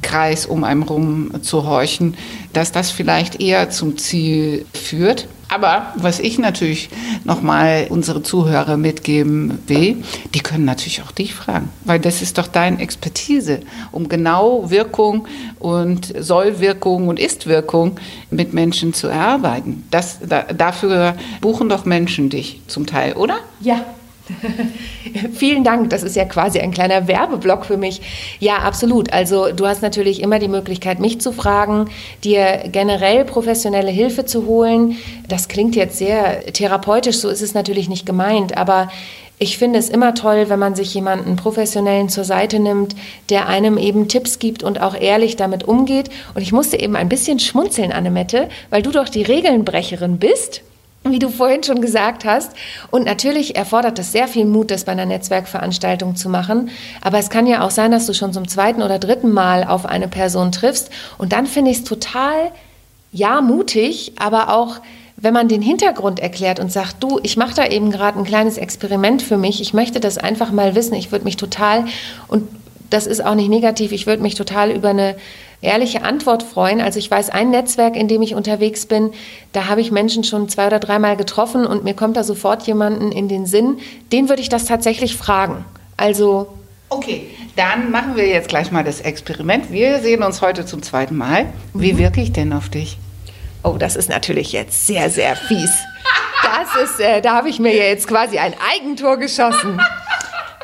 Kreis 0.02 0.46
um 0.46 0.64
einem 0.64 0.82
rum 0.82 1.30
zu 1.42 1.66
horchen, 1.66 2.16
dass 2.54 2.72
das 2.72 2.90
vielleicht 2.90 3.40
eher 3.40 3.68
zum 3.70 3.98
Ziel 3.98 4.64
führt 4.72 5.28
Aber 5.50 5.92
was 5.96 6.20
ich 6.20 6.38
natürlich 6.38 6.90
nochmal 7.24 7.88
unsere 7.90 8.22
Zuhörer 8.22 8.76
mitgeben 8.76 9.58
will, 9.66 10.02
die 10.32 10.40
können 10.40 10.64
natürlich 10.64 11.02
auch 11.02 11.10
dich 11.10 11.34
fragen, 11.34 11.70
weil 11.84 11.98
das 11.98 12.22
ist 12.22 12.38
doch 12.38 12.46
deine 12.46 12.80
Expertise, 12.80 13.60
um 13.90 14.08
genau 14.08 14.70
Wirkung 14.70 15.26
und 15.58 16.14
Sollwirkung 16.18 17.08
und 17.08 17.18
Istwirkung 17.18 17.98
mit 18.30 18.54
Menschen 18.54 18.94
zu 18.94 19.08
erarbeiten. 19.08 19.84
Das, 19.90 20.18
da, 20.26 20.42
dafür 20.42 21.16
buchen 21.40 21.68
doch 21.68 21.84
Menschen 21.84 22.30
dich 22.30 22.62
zum 22.68 22.86
Teil, 22.86 23.14
oder? 23.14 23.38
Ja, 23.60 23.84
Vielen 25.32 25.64
Dank. 25.64 25.90
Das 25.90 26.02
ist 26.02 26.16
ja 26.16 26.24
quasi 26.24 26.60
ein 26.60 26.70
kleiner 26.70 27.08
Werbeblock 27.08 27.64
für 27.64 27.76
mich. 27.76 28.00
Ja, 28.38 28.58
absolut. 28.58 29.12
Also 29.12 29.52
du 29.52 29.66
hast 29.66 29.82
natürlich 29.82 30.22
immer 30.22 30.38
die 30.38 30.48
Möglichkeit, 30.48 31.00
mich 31.00 31.20
zu 31.20 31.32
fragen, 31.32 31.90
dir 32.24 32.64
generell 32.70 33.24
professionelle 33.24 33.90
Hilfe 33.90 34.24
zu 34.24 34.46
holen. 34.46 34.96
Das 35.28 35.48
klingt 35.48 35.76
jetzt 35.76 35.98
sehr 35.98 36.44
therapeutisch, 36.52 37.18
so 37.18 37.28
ist 37.28 37.42
es 37.42 37.54
natürlich 37.54 37.88
nicht 37.88 38.06
gemeint, 38.06 38.56
aber 38.56 38.88
ich 39.42 39.56
finde 39.56 39.78
es 39.78 39.88
immer 39.88 40.14
toll, 40.14 40.50
wenn 40.50 40.58
man 40.58 40.74
sich 40.74 40.92
jemanden 40.92 41.36
professionellen 41.36 42.10
zur 42.10 42.24
Seite 42.24 42.60
nimmt, 42.60 42.94
der 43.30 43.48
einem 43.48 43.78
eben 43.78 44.06
Tipps 44.06 44.38
gibt 44.38 44.62
und 44.62 44.82
auch 44.82 44.94
ehrlich 44.94 45.36
damit 45.36 45.64
umgeht. 45.64 46.10
Und 46.34 46.42
ich 46.42 46.52
musste 46.52 46.78
eben 46.78 46.94
ein 46.94 47.08
bisschen 47.08 47.38
schmunzeln, 47.38 47.90
Annemette, 47.90 48.50
weil 48.68 48.82
du 48.82 48.90
doch 48.90 49.08
die 49.08 49.22
Regelnbrecherin 49.22 50.18
bist 50.18 50.60
wie 51.04 51.18
du 51.18 51.30
vorhin 51.30 51.62
schon 51.62 51.80
gesagt 51.80 52.24
hast. 52.24 52.52
Und 52.90 53.04
natürlich 53.04 53.56
erfordert 53.56 53.98
es 53.98 54.12
sehr 54.12 54.28
viel 54.28 54.44
Mut, 54.44 54.70
das 54.70 54.84
bei 54.84 54.92
einer 54.92 55.06
Netzwerkveranstaltung 55.06 56.14
zu 56.14 56.28
machen. 56.28 56.70
Aber 57.00 57.18
es 57.18 57.30
kann 57.30 57.46
ja 57.46 57.64
auch 57.64 57.70
sein, 57.70 57.90
dass 57.90 58.06
du 58.06 58.12
schon 58.12 58.32
zum 58.32 58.46
zweiten 58.46 58.82
oder 58.82 58.98
dritten 58.98 59.32
Mal 59.32 59.64
auf 59.64 59.86
eine 59.86 60.08
Person 60.08 60.52
triffst. 60.52 60.90
Und 61.16 61.32
dann 61.32 61.46
finde 61.46 61.70
ich 61.70 61.78
es 61.78 61.84
total, 61.84 62.52
ja, 63.12 63.40
mutig, 63.40 64.12
aber 64.18 64.54
auch, 64.54 64.80
wenn 65.16 65.34
man 65.34 65.48
den 65.48 65.62
Hintergrund 65.62 66.20
erklärt 66.20 66.60
und 66.60 66.70
sagt, 66.70 67.02
du, 67.02 67.18
ich 67.22 67.36
mache 67.36 67.54
da 67.54 67.66
eben 67.66 67.90
gerade 67.90 68.18
ein 68.18 68.24
kleines 68.24 68.58
Experiment 68.58 69.22
für 69.22 69.36
mich. 69.36 69.60
Ich 69.60 69.74
möchte 69.74 70.00
das 70.00 70.18
einfach 70.18 70.52
mal 70.52 70.74
wissen. 70.74 70.94
Ich 70.94 71.12
würde 71.12 71.24
mich 71.24 71.36
total, 71.36 71.86
und 72.28 72.46
das 72.90 73.06
ist 73.06 73.24
auch 73.24 73.34
nicht 73.34 73.48
negativ, 73.48 73.92
ich 73.92 74.06
würde 74.06 74.22
mich 74.22 74.34
total 74.34 74.70
über 74.70 74.90
eine 74.90 75.16
ehrliche 75.62 76.02
Antwort 76.02 76.42
freuen. 76.42 76.80
Also 76.80 76.98
ich 76.98 77.10
weiß, 77.10 77.30
ein 77.30 77.50
Netzwerk, 77.50 77.96
in 77.96 78.08
dem 78.08 78.22
ich 78.22 78.34
unterwegs 78.34 78.86
bin, 78.86 79.12
da 79.52 79.66
habe 79.66 79.80
ich 79.80 79.90
Menschen 79.90 80.24
schon 80.24 80.48
zwei 80.48 80.66
oder 80.66 80.78
dreimal 80.78 81.16
getroffen 81.16 81.66
und 81.66 81.84
mir 81.84 81.94
kommt 81.94 82.16
da 82.16 82.24
sofort 82.24 82.66
jemanden 82.66 83.12
in 83.12 83.28
den 83.28 83.46
Sinn, 83.46 83.78
den 84.12 84.28
würde 84.28 84.42
ich 84.42 84.48
das 84.48 84.64
tatsächlich 84.64 85.16
fragen. 85.16 85.64
Also 85.96 86.48
Okay, 86.92 87.30
dann 87.54 87.92
machen 87.92 88.16
wir 88.16 88.26
jetzt 88.26 88.48
gleich 88.48 88.72
mal 88.72 88.82
das 88.82 89.00
Experiment. 89.00 89.70
Wir 89.70 90.00
sehen 90.00 90.24
uns 90.24 90.42
heute 90.42 90.66
zum 90.66 90.82
zweiten 90.82 91.16
Mal. 91.16 91.46
Wie 91.72 91.92
mhm. 91.92 91.98
wirke 91.98 92.20
ich 92.20 92.32
denn 92.32 92.52
auf 92.52 92.68
dich? 92.68 92.98
Oh, 93.62 93.76
das 93.78 93.94
ist 93.94 94.08
natürlich 94.08 94.50
jetzt 94.50 94.88
sehr, 94.88 95.08
sehr 95.08 95.36
fies. 95.36 95.70
Das 96.42 96.90
ist, 96.90 96.98
äh, 96.98 97.20
da 97.20 97.36
habe 97.36 97.48
ich 97.48 97.60
mir 97.60 97.76
jetzt 97.76 98.08
quasi 98.08 98.38
ein 98.38 98.54
Eigentor 98.72 99.18
geschossen. 99.18 99.80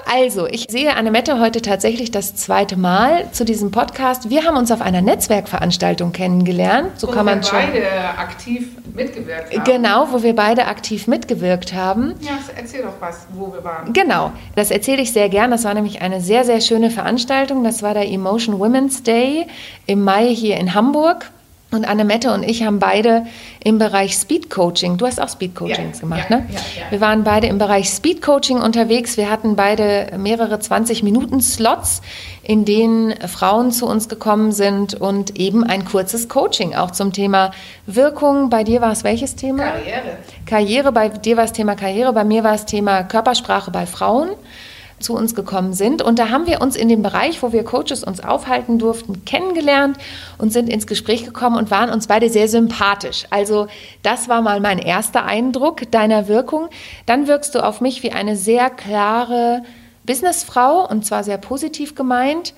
Also, 0.08 0.46
ich 0.46 0.66
sehe 0.70 0.94
Annemette 0.94 1.40
heute 1.40 1.60
tatsächlich 1.60 2.12
das 2.12 2.36
zweite 2.36 2.76
Mal 2.76 3.28
zu 3.32 3.44
diesem 3.44 3.72
Podcast. 3.72 4.30
Wir 4.30 4.44
haben 4.44 4.56
uns 4.56 4.70
auf 4.70 4.80
einer 4.80 5.02
Netzwerkveranstaltung 5.02 6.12
kennengelernt. 6.12 7.00
So 7.00 7.08
wo 7.08 7.10
kann 7.10 7.26
man 7.26 7.42
schon. 7.42 7.58
beide 7.58 7.90
aktiv 8.16 8.68
mitgewirkt 8.94 9.52
haben. 9.52 9.64
Genau, 9.64 10.06
wo 10.12 10.22
wir 10.22 10.36
beide 10.36 10.66
aktiv 10.66 11.08
mitgewirkt 11.08 11.74
haben. 11.74 12.14
Ja, 12.20 12.38
erzähl 12.56 12.82
doch 12.82 12.94
was, 13.00 13.26
wo 13.34 13.52
wir 13.52 13.64
waren. 13.64 13.92
Genau, 13.92 14.30
das 14.54 14.70
erzähle 14.70 15.02
ich 15.02 15.12
sehr 15.12 15.28
gern. 15.28 15.50
Das 15.50 15.64
war 15.64 15.74
nämlich 15.74 16.00
eine 16.00 16.20
sehr, 16.20 16.44
sehr 16.44 16.60
schöne 16.60 16.90
Veranstaltung. 16.90 17.64
Das 17.64 17.82
war 17.82 17.92
der 17.92 18.08
Emotion 18.08 18.60
Women's 18.60 19.02
Day 19.02 19.48
im 19.86 20.04
Mai 20.04 20.28
hier 20.28 20.56
in 20.56 20.72
Hamburg. 20.74 21.32
Und 21.72 21.84
Annemette 21.84 22.32
und 22.32 22.44
ich 22.44 22.62
haben 22.62 22.78
beide 22.78 23.26
im 23.64 23.78
Bereich 23.78 24.14
Speed 24.14 24.50
Coaching, 24.50 24.98
du 24.98 25.06
hast 25.06 25.20
auch 25.20 25.28
Speed 25.28 25.56
Coachings 25.56 25.96
ja, 25.96 26.00
gemacht, 26.00 26.26
ja, 26.30 26.36
ne? 26.36 26.46
Ja, 26.54 26.60
wir 26.90 27.00
waren 27.00 27.24
beide 27.24 27.48
im 27.48 27.58
Bereich 27.58 27.88
Speed 27.90 28.22
Coaching 28.22 28.58
unterwegs. 28.58 29.16
Wir 29.16 29.28
hatten 29.28 29.56
beide 29.56 30.16
mehrere 30.16 30.60
20 30.60 31.02
Minuten 31.02 31.40
Slots, 31.40 32.02
in 32.44 32.64
denen 32.64 33.14
Frauen 33.26 33.72
zu 33.72 33.86
uns 33.86 34.08
gekommen 34.08 34.52
sind 34.52 34.94
und 34.94 35.40
eben 35.40 35.64
ein 35.64 35.84
kurzes 35.84 36.28
Coaching 36.28 36.76
auch 36.76 36.92
zum 36.92 37.12
Thema 37.12 37.50
Wirkung. 37.86 38.48
Bei 38.48 38.62
dir 38.62 38.80
war 38.80 38.92
es 38.92 39.02
welches 39.02 39.34
Thema? 39.34 39.64
Karriere. 39.64 40.18
Karriere, 40.46 40.92
bei 40.92 41.08
dir 41.08 41.36
war 41.36 41.44
es 41.44 41.52
Thema 41.52 41.74
Karriere, 41.74 42.12
bei 42.12 42.24
mir 42.24 42.44
war 42.44 42.54
es 42.54 42.64
Thema 42.66 43.02
Körpersprache 43.02 43.72
bei 43.72 43.86
Frauen 43.86 44.28
zu 44.98 45.14
uns 45.14 45.34
gekommen 45.34 45.72
sind. 45.72 46.02
Und 46.02 46.18
da 46.18 46.30
haben 46.30 46.46
wir 46.46 46.60
uns 46.60 46.76
in 46.76 46.88
dem 46.88 47.02
Bereich, 47.02 47.42
wo 47.42 47.52
wir 47.52 47.64
Coaches 47.64 48.02
uns 48.04 48.22
aufhalten 48.22 48.78
durften, 48.78 49.24
kennengelernt 49.24 49.98
und 50.38 50.52
sind 50.52 50.68
ins 50.68 50.86
Gespräch 50.86 51.24
gekommen 51.24 51.56
und 51.56 51.70
waren 51.70 51.90
uns 51.90 52.06
beide 52.06 52.30
sehr 52.30 52.48
sympathisch. 52.48 53.26
Also 53.30 53.66
das 54.02 54.28
war 54.28 54.42
mal 54.42 54.60
mein 54.60 54.78
erster 54.78 55.24
Eindruck 55.24 55.90
deiner 55.90 56.28
Wirkung. 56.28 56.68
Dann 57.04 57.26
wirkst 57.26 57.54
du 57.54 57.64
auf 57.64 57.80
mich 57.80 58.02
wie 58.02 58.12
eine 58.12 58.36
sehr 58.36 58.70
klare 58.70 59.62
Businessfrau 60.04 60.88
und 60.88 61.04
zwar 61.04 61.24
sehr 61.24 61.38
positiv 61.38 61.94
gemeint. 61.94 62.54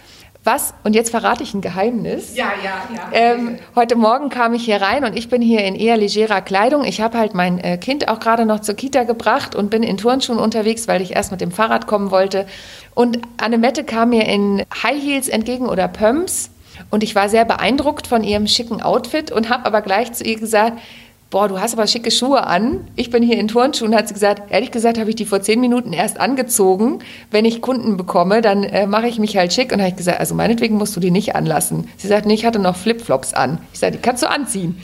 Was, 0.49 0.73
und 0.83 0.95
jetzt 0.95 1.11
verrate 1.11 1.43
ich 1.43 1.53
ein 1.53 1.61
Geheimnis. 1.61 2.35
Ja, 2.35 2.53
ja, 2.65 2.81
ja. 2.97 3.09
Ähm, 3.13 3.59
heute 3.77 3.97
Morgen 3.97 4.31
kam 4.31 4.55
ich 4.55 4.65
hier 4.65 4.81
rein 4.81 5.05
und 5.05 5.15
ich 5.15 5.29
bin 5.29 5.43
hier 5.43 5.63
in 5.63 5.75
eher 5.75 5.99
legerer 5.99 6.41
Kleidung. 6.41 6.85
Ich 6.85 7.03
habe 7.03 7.19
halt 7.19 7.35
mein 7.35 7.59
äh, 7.59 7.77
Kind 7.77 8.09
auch 8.09 8.19
gerade 8.19 8.47
noch 8.47 8.61
zur 8.61 8.75
Kita 8.75 9.03
gebracht 9.03 9.55
und 9.55 9.69
bin 9.69 9.83
in 9.83 9.99
Turnschuhen 9.99 10.39
unterwegs, 10.39 10.89
weil 10.89 11.03
ich 11.03 11.15
erst 11.15 11.33
mit 11.33 11.43
dem 11.43 11.51
Fahrrad 11.51 11.87
kommen 11.87 12.11
wollte. 12.11 12.47
Und 12.95 13.21
Annemette 13.37 13.85
kam 13.85 14.09
mir 14.09 14.25
in 14.27 14.65
High 14.83 15.03
Heels 15.03 15.29
entgegen 15.29 15.67
oder 15.67 15.87
Pumps. 15.87 16.49
Und 16.89 17.03
ich 17.03 17.15
war 17.15 17.29
sehr 17.29 17.45
beeindruckt 17.45 18.07
von 18.07 18.25
ihrem 18.25 18.47
schicken 18.47 18.81
Outfit 18.81 19.31
und 19.31 19.51
habe 19.51 19.67
aber 19.67 19.83
gleich 19.83 20.15
zu 20.15 20.25
ihr 20.25 20.41
gesagt, 20.41 20.79
boah, 21.31 21.49
du 21.49 21.61
hast 21.61 21.75
aber 21.75 21.87
schicke 21.87 22.11
Schuhe 22.11 22.47
an. 22.47 22.89
Ich 22.97 23.11
bin 23.11 23.23
hier 23.23 23.39
in 23.39 23.49
Turnschuhen, 23.49 23.95
hat 23.95 24.09
sie 24.09 24.15
gesagt, 24.15 24.51
ehrlich 24.51 24.71
gesagt 24.71 24.99
habe 24.99 25.11
ich 25.11 25.17
die 25.17 25.27
vor 25.27 25.43
zehn 25.43 25.61
Minuten 25.61 25.93
erst 25.93 26.19
angezogen. 26.19 27.01
Wenn 27.31 27.45
ich 27.45 27.61
Kunden 27.61 27.97
bekomme, 27.97 28.41
dann 28.41 28.65
äh, 28.65 28.87
mache 28.87 29.09
ich 29.09 29.19
mich 29.19 29.37
halt 29.37 29.53
schick. 29.53 29.73
Und 29.73 29.81
habe 29.81 29.91
ich 29.91 29.97
gesagt, 29.97 30.21
also 30.21 30.35
meinetwegen 30.35 30.77
musst 30.77 30.97
du 30.97 31.01
die 31.01 31.11
nicht 31.11 31.37
anlassen. 31.37 31.89
Sie 31.97 32.09
sagt, 32.09 32.27
nee, 32.27 32.35
ich 32.35 32.47
hatte 32.47 32.59
noch 32.59 32.77
Flipflops 32.77 33.35
an. 33.35 33.59
Ich 33.73 33.79
sage, 33.79 33.97
die 33.97 34.03
kannst 34.03 34.23
du 34.23 34.31
anziehen. 34.31 34.81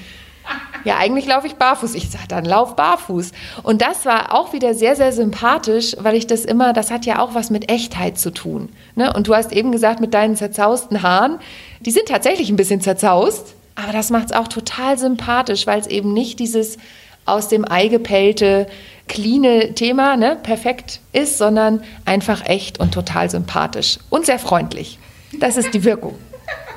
Ja, 0.84 0.98
eigentlich 0.98 1.26
laufe 1.26 1.46
ich 1.46 1.54
barfuß. 1.54 1.94
Ich 1.94 2.10
sage, 2.10 2.28
dann 2.28 2.44
lauf 2.44 2.76
barfuß. 2.76 3.32
Und 3.62 3.80
das 3.80 4.04
war 4.04 4.34
auch 4.34 4.52
wieder 4.52 4.74
sehr, 4.74 4.96
sehr 4.96 5.12
sympathisch, 5.12 5.96
weil 5.98 6.14
ich 6.14 6.26
das 6.26 6.44
immer, 6.44 6.74
das 6.74 6.90
hat 6.90 7.06
ja 7.06 7.20
auch 7.20 7.34
was 7.34 7.48
mit 7.48 7.70
Echtheit 7.70 8.18
zu 8.18 8.30
tun. 8.30 8.68
Ne? 8.94 9.10
Und 9.14 9.26
du 9.26 9.34
hast 9.34 9.50
eben 9.52 9.72
gesagt, 9.72 10.00
mit 10.00 10.12
deinen 10.12 10.36
zerzausten 10.36 11.02
Haaren, 11.02 11.38
die 11.80 11.90
sind 11.90 12.06
tatsächlich 12.06 12.50
ein 12.50 12.56
bisschen 12.56 12.82
zerzaust. 12.82 13.54
Aber 13.74 13.92
das 13.92 14.10
macht 14.10 14.26
es 14.26 14.32
auch 14.32 14.48
total 14.48 14.98
sympathisch, 14.98 15.66
weil 15.66 15.80
es 15.80 15.86
eben 15.86 16.12
nicht 16.12 16.38
dieses 16.38 16.78
aus 17.26 17.48
dem 17.48 17.70
Ei 17.70 17.88
gepellte, 17.88 18.66
cleane 19.08 19.74
Thema, 19.74 20.16
ne, 20.16 20.36
perfekt 20.42 21.00
ist, 21.12 21.38
sondern 21.38 21.82
einfach 22.04 22.44
echt 22.46 22.80
und 22.80 22.92
total 22.92 23.30
sympathisch 23.30 23.98
und 24.10 24.26
sehr 24.26 24.38
freundlich. 24.38 24.98
Das 25.40 25.56
ist 25.56 25.74
die 25.74 25.84
Wirkung. 25.84 26.14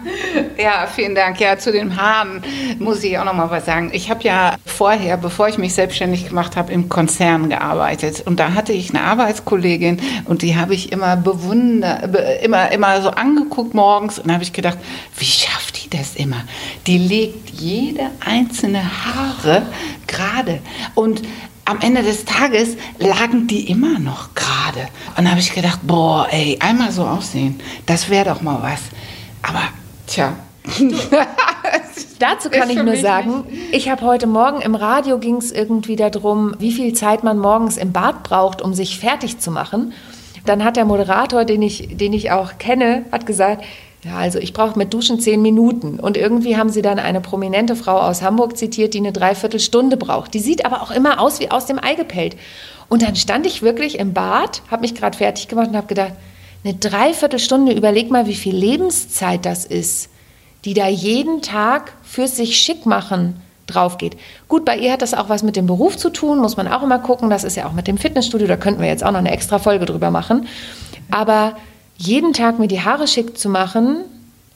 Ja, 0.58 0.88
vielen 0.88 1.14
Dank. 1.14 1.40
Ja, 1.40 1.58
zu 1.58 1.72
den 1.72 1.96
Haaren 1.96 2.42
muss 2.80 3.04
ich 3.04 3.18
auch 3.18 3.26
noch 3.26 3.34
mal 3.34 3.50
was 3.52 3.66
sagen. 3.66 3.92
Ich 3.94 4.10
habe 4.10 4.24
ja 4.24 4.56
vorher, 4.66 5.18
bevor 5.18 5.48
ich 5.48 5.58
mich 5.58 5.74
selbstständig 5.74 6.28
gemacht 6.28 6.56
habe, 6.56 6.74
im 6.74 6.90
Konzern 6.90 7.50
gearbeitet 7.50 8.24
und 8.26 8.40
da 8.40 8.54
hatte 8.54 8.74
ich 8.74 8.90
eine 8.90 9.04
Arbeitskollegin 9.04 10.02
und 10.26 10.42
die 10.42 10.56
habe 10.56 10.74
ich 10.74 10.92
immer 10.92 11.16
bewundert, 11.16 12.16
immer 12.44 12.72
immer 12.72 13.02
so 13.02 13.10
angeguckt 13.12 13.74
morgens 13.74 14.20
und 14.20 14.32
habe 14.32 14.44
ich 14.44 14.54
gedacht, 14.54 14.78
wie 15.18 15.26
schafft 15.26 15.84
die 15.84 15.90
das 15.96 16.16
immer? 16.16 16.44
Die 16.88 16.98
legt 16.98 17.50
jede 17.52 18.10
einzelne 18.26 18.82
Haare 18.84 19.64
gerade 20.08 20.60
und 20.96 21.22
am 21.66 21.82
Ende 21.82 22.02
des 22.02 22.24
Tages 22.24 22.78
lagen 22.98 23.48
die 23.48 23.70
immer 23.70 24.00
noch 24.00 24.34
gerade. 24.36 24.88
Und 25.18 25.30
habe 25.30 25.42
ich 25.42 25.54
gedacht, 25.54 25.80
boah, 25.84 26.26
ey, 26.32 26.58
einmal 26.62 26.94
so 26.94 27.06
aussehen, 27.06 27.60
das 27.86 28.10
wäre 28.10 28.30
doch 28.30 28.42
mal 28.42 28.62
was. 28.62 28.80
Aber 29.42 29.64
Tja. 30.18 30.36
Dazu 32.20 32.50
kann 32.50 32.72
ich 32.72 32.82
nur 32.82 32.96
sagen, 32.96 33.44
nicht. 33.48 33.76
ich 33.76 33.90
habe 33.90 34.04
heute 34.04 34.26
Morgen 34.26 34.62
im 34.62 34.74
Radio 34.74 35.20
ging 35.20 35.36
es 35.36 35.52
irgendwie 35.52 35.96
darum, 35.96 36.56
wie 36.58 36.72
viel 36.72 36.94
Zeit 36.94 37.24
man 37.24 37.38
morgens 37.38 37.78
im 37.78 37.94
Bad 37.94 38.24
braucht, 38.24 38.64
um 38.64 38.74
sich 38.74 38.98
fertig 38.98 39.38
zu 39.38 39.52
machen. 39.52 39.94
Dann 40.44 40.64
hat 40.64 40.76
der 40.76 40.86
Moderator, 40.86 41.46
den 41.46 41.62
ich, 41.62 41.96
den 41.98 42.14
ich 42.14 42.32
auch 42.32 42.58
kenne, 42.58 43.06
hat 43.12 43.28
gesagt, 43.28 43.64
ja, 44.04 44.18
also 44.18 44.40
ich 44.40 44.54
brauche 44.54 44.76
mit 44.80 44.92
Duschen 44.92 45.20
zehn 45.20 45.44
Minuten. 45.44 46.00
Und 46.00 46.18
irgendwie 46.18 46.58
haben 46.58 46.70
sie 46.72 46.82
dann 46.82 46.98
eine 46.98 47.22
prominente 47.22 47.76
Frau 47.76 48.00
aus 48.00 48.24
Hamburg 48.24 48.58
zitiert, 48.58 48.96
die 48.96 49.00
eine 49.00 49.14
Dreiviertelstunde 49.14 49.98
braucht. 49.98 50.34
Die 50.34 50.40
sieht 50.40 50.66
aber 50.66 50.82
auch 50.82 50.90
immer 50.90 51.20
aus 51.20 51.40
wie 51.40 51.52
aus 51.52 51.68
dem 51.68 51.78
Ei 51.78 51.94
gepellt. 51.94 52.36
Und 52.90 53.04
dann 53.04 53.16
stand 53.16 53.46
ich 53.46 53.62
wirklich 53.62 54.00
im 54.00 54.14
Bad, 54.14 54.64
habe 54.72 54.82
mich 54.82 54.96
gerade 54.96 55.16
fertig 55.16 55.48
gemacht 55.48 55.68
und 55.68 55.78
habe 55.78 55.86
gedacht, 55.86 56.14
eine 56.64 56.74
Dreiviertelstunde, 56.74 57.74
überleg 57.74 58.12
mal, 58.12 58.28
wie 58.28 58.36
viel 58.36 58.56
Lebenszeit 58.56 59.46
das 59.46 59.66
ist, 59.66 60.10
die 60.66 60.74
da 60.74 60.88
jeden 60.88 61.42
Tag 61.42 61.94
für 62.04 62.28
sich 62.28 62.58
schick 62.58 62.86
machen 62.86 63.42
drauf 63.68 63.98
geht. 63.98 64.18
Gut, 64.48 64.66
bei 64.66 64.78
ihr 64.78 64.94
hat 64.94 65.02
das 65.02 65.14
auch 65.14 65.30
was 65.30 65.44
mit 65.44 65.56
dem 65.56 65.68
Beruf 65.68 65.98
zu 65.98 66.10
tun, 66.10 66.40
muss 66.40 66.58
man 66.58 66.68
auch 66.68 66.84
immer 66.84 67.00
gucken. 67.00 67.30
Das 67.30 67.44
ist 67.44 67.56
ja 67.56 67.68
auch 67.68 67.74
mit 67.74 67.88
dem 67.88 67.98
Fitnessstudio, 67.98 68.48
da 68.48 68.58
könnten 68.58 68.82
wir 68.82 68.88
jetzt 68.88 69.04
auch 69.04 69.12
noch 69.12 69.20
eine 69.20 69.32
extra 69.32 69.60
Folge 69.60 69.86
drüber 69.86 70.10
machen. 70.10 70.48
Aber 71.12 71.58
jeden 71.98 72.34
Tag 72.34 72.60
mir 72.60 72.68
die 72.68 72.82
Haare 72.82 73.08
schick 73.08 73.38
zu 73.38 73.50
machen, 73.50 74.04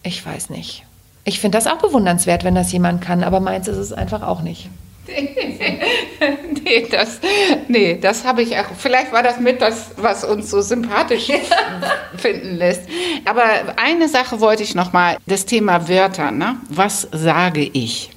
ich 0.03 0.25
weiß 0.25 0.49
nicht. 0.49 0.83
Ich 1.23 1.39
finde 1.39 1.57
das 1.57 1.67
auch 1.67 1.77
bewundernswert, 1.77 2.43
wenn 2.43 2.55
das 2.55 2.71
jemand 2.71 3.01
kann, 3.01 3.23
aber 3.23 3.39
meins 3.39 3.67
ist 3.67 3.77
es 3.77 3.93
einfach 3.93 4.21
auch 4.21 4.41
nicht. 4.41 4.69
nee, 6.63 6.87
das, 6.89 7.19
nee, 7.67 7.97
das 7.99 8.23
habe 8.23 8.43
ich 8.43 8.55
auch. 8.57 8.65
Vielleicht 8.77 9.11
war 9.11 9.23
das 9.23 9.39
mit 9.39 9.61
das, 9.61 9.91
was 9.97 10.23
uns 10.23 10.49
so 10.49 10.61
sympathisch 10.61 11.27
finden 12.17 12.57
lässt. 12.57 12.83
Aber 13.25 13.43
eine 13.77 14.07
Sache 14.07 14.39
wollte 14.39 14.63
ich 14.63 14.75
noch 14.75 14.93
mal: 14.93 15.17
das 15.25 15.45
Thema 15.45 15.87
Wörter. 15.89 16.31
Ne? 16.31 16.57
Was 16.69 17.07
sage 17.11 17.63
ich? 17.63 18.11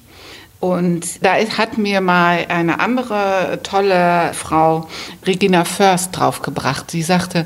Und 0.59 1.23
da 1.23 1.35
hat 1.35 1.77
mir 1.77 2.01
mal 2.01 2.45
eine 2.49 2.79
andere 2.79 3.59
tolle 3.61 4.31
Frau, 4.33 4.87
Regina 5.25 5.65
Först, 5.65 6.17
draufgebracht. 6.17 6.89
Sie 6.89 7.03
sagte, 7.03 7.45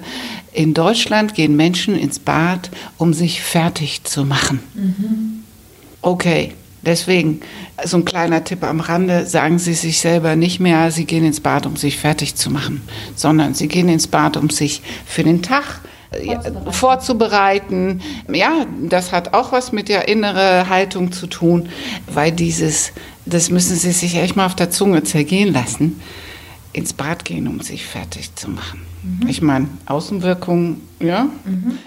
in 0.54 0.73
Deutschland 0.73 1.34
gehen 1.34 1.56
Menschen 1.56 1.97
ins 1.97 2.19
Bad, 2.19 2.69
um 2.97 3.13
sich 3.13 3.41
fertig 3.41 4.04
zu 4.04 4.23
machen. 4.25 4.62
Mhm. 4.73 5.43
Okay, 6.02 6.54
deswegen 6.82 7.42
so 7.84 7.98
ein 7.98 8.06
kleiner 8.06 8.44
Tipp 8.44 8.63
am 8.63 8.80
Rande, 8.80 9.26
sagen 9.26 9.60
Sie 9.60 9.74
sich 9.74 10.00
selber 10.00 10.36
nicht 10.36 10.60
mehr, 10.60 10.92
Sie 10.92 11.06
gehen 11.06 11.26
ins 11.26 11.39
Bad, 11.39 11.65
um 11.65 11.76
sich 11.76 11.98
fertig 11.98 12.36
zu 12.36 12.50
machen, 12.50 12.82
sondern 13.15 13.54
Sie 13.54 13.68
gehen 13.68 13.89
ins 13.89 14.08
Bad, 14.08 14.38
um 14.38 14.50
sich 14.50 14.82
für 15.06 15.24
den 15.24 15.42
Tag 15.42 15.82
vorzubereiten. 16.12 16.74
vorzubereiten. 16.74 18.02
Ja, 18.34 18.65
das 18.88 19.12
hat 19.12 19.34
auch 19.34 19.52
was 19.52 19.72
mit 19.72 19.89
der 19.89 20.08
inneren 20.08 20.70
Haltung 20.70 21.12
zu 21.12 21.28
tun, 21.28 21.70
weil 22.08 22.32
dieses, 22.32 22.92
das 23.26 23.50
müssen 23.50 23.76
Sie 23.76 23.92
sich 23.92 24.15
echt 24.15 24.36
mal 24.36 24.46
auf 24.46 24.56
der 24.56 24.72
Zunge 24.72 25.04
zergehen 25.04 25.54
lassen, 25.54 26.02
ins 26.74 26.94
Bad 26.94 27.26
gehen, 27.26 27.48
um 27.48 27.62
sich 27.62 27.86
fertig 27.86 28.36
zu 28.36 28.50
machen. 28.50 28.82
Mhm. 29.04 29.28
Ich 29.28 29.42
meine, 29.42 29.68
Außenwirkung, 29.86 30.82
ja. 31.00 31.28
Mhm. 31.46 31.78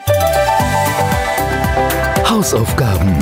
Hausaufgaben. 2.29 3.15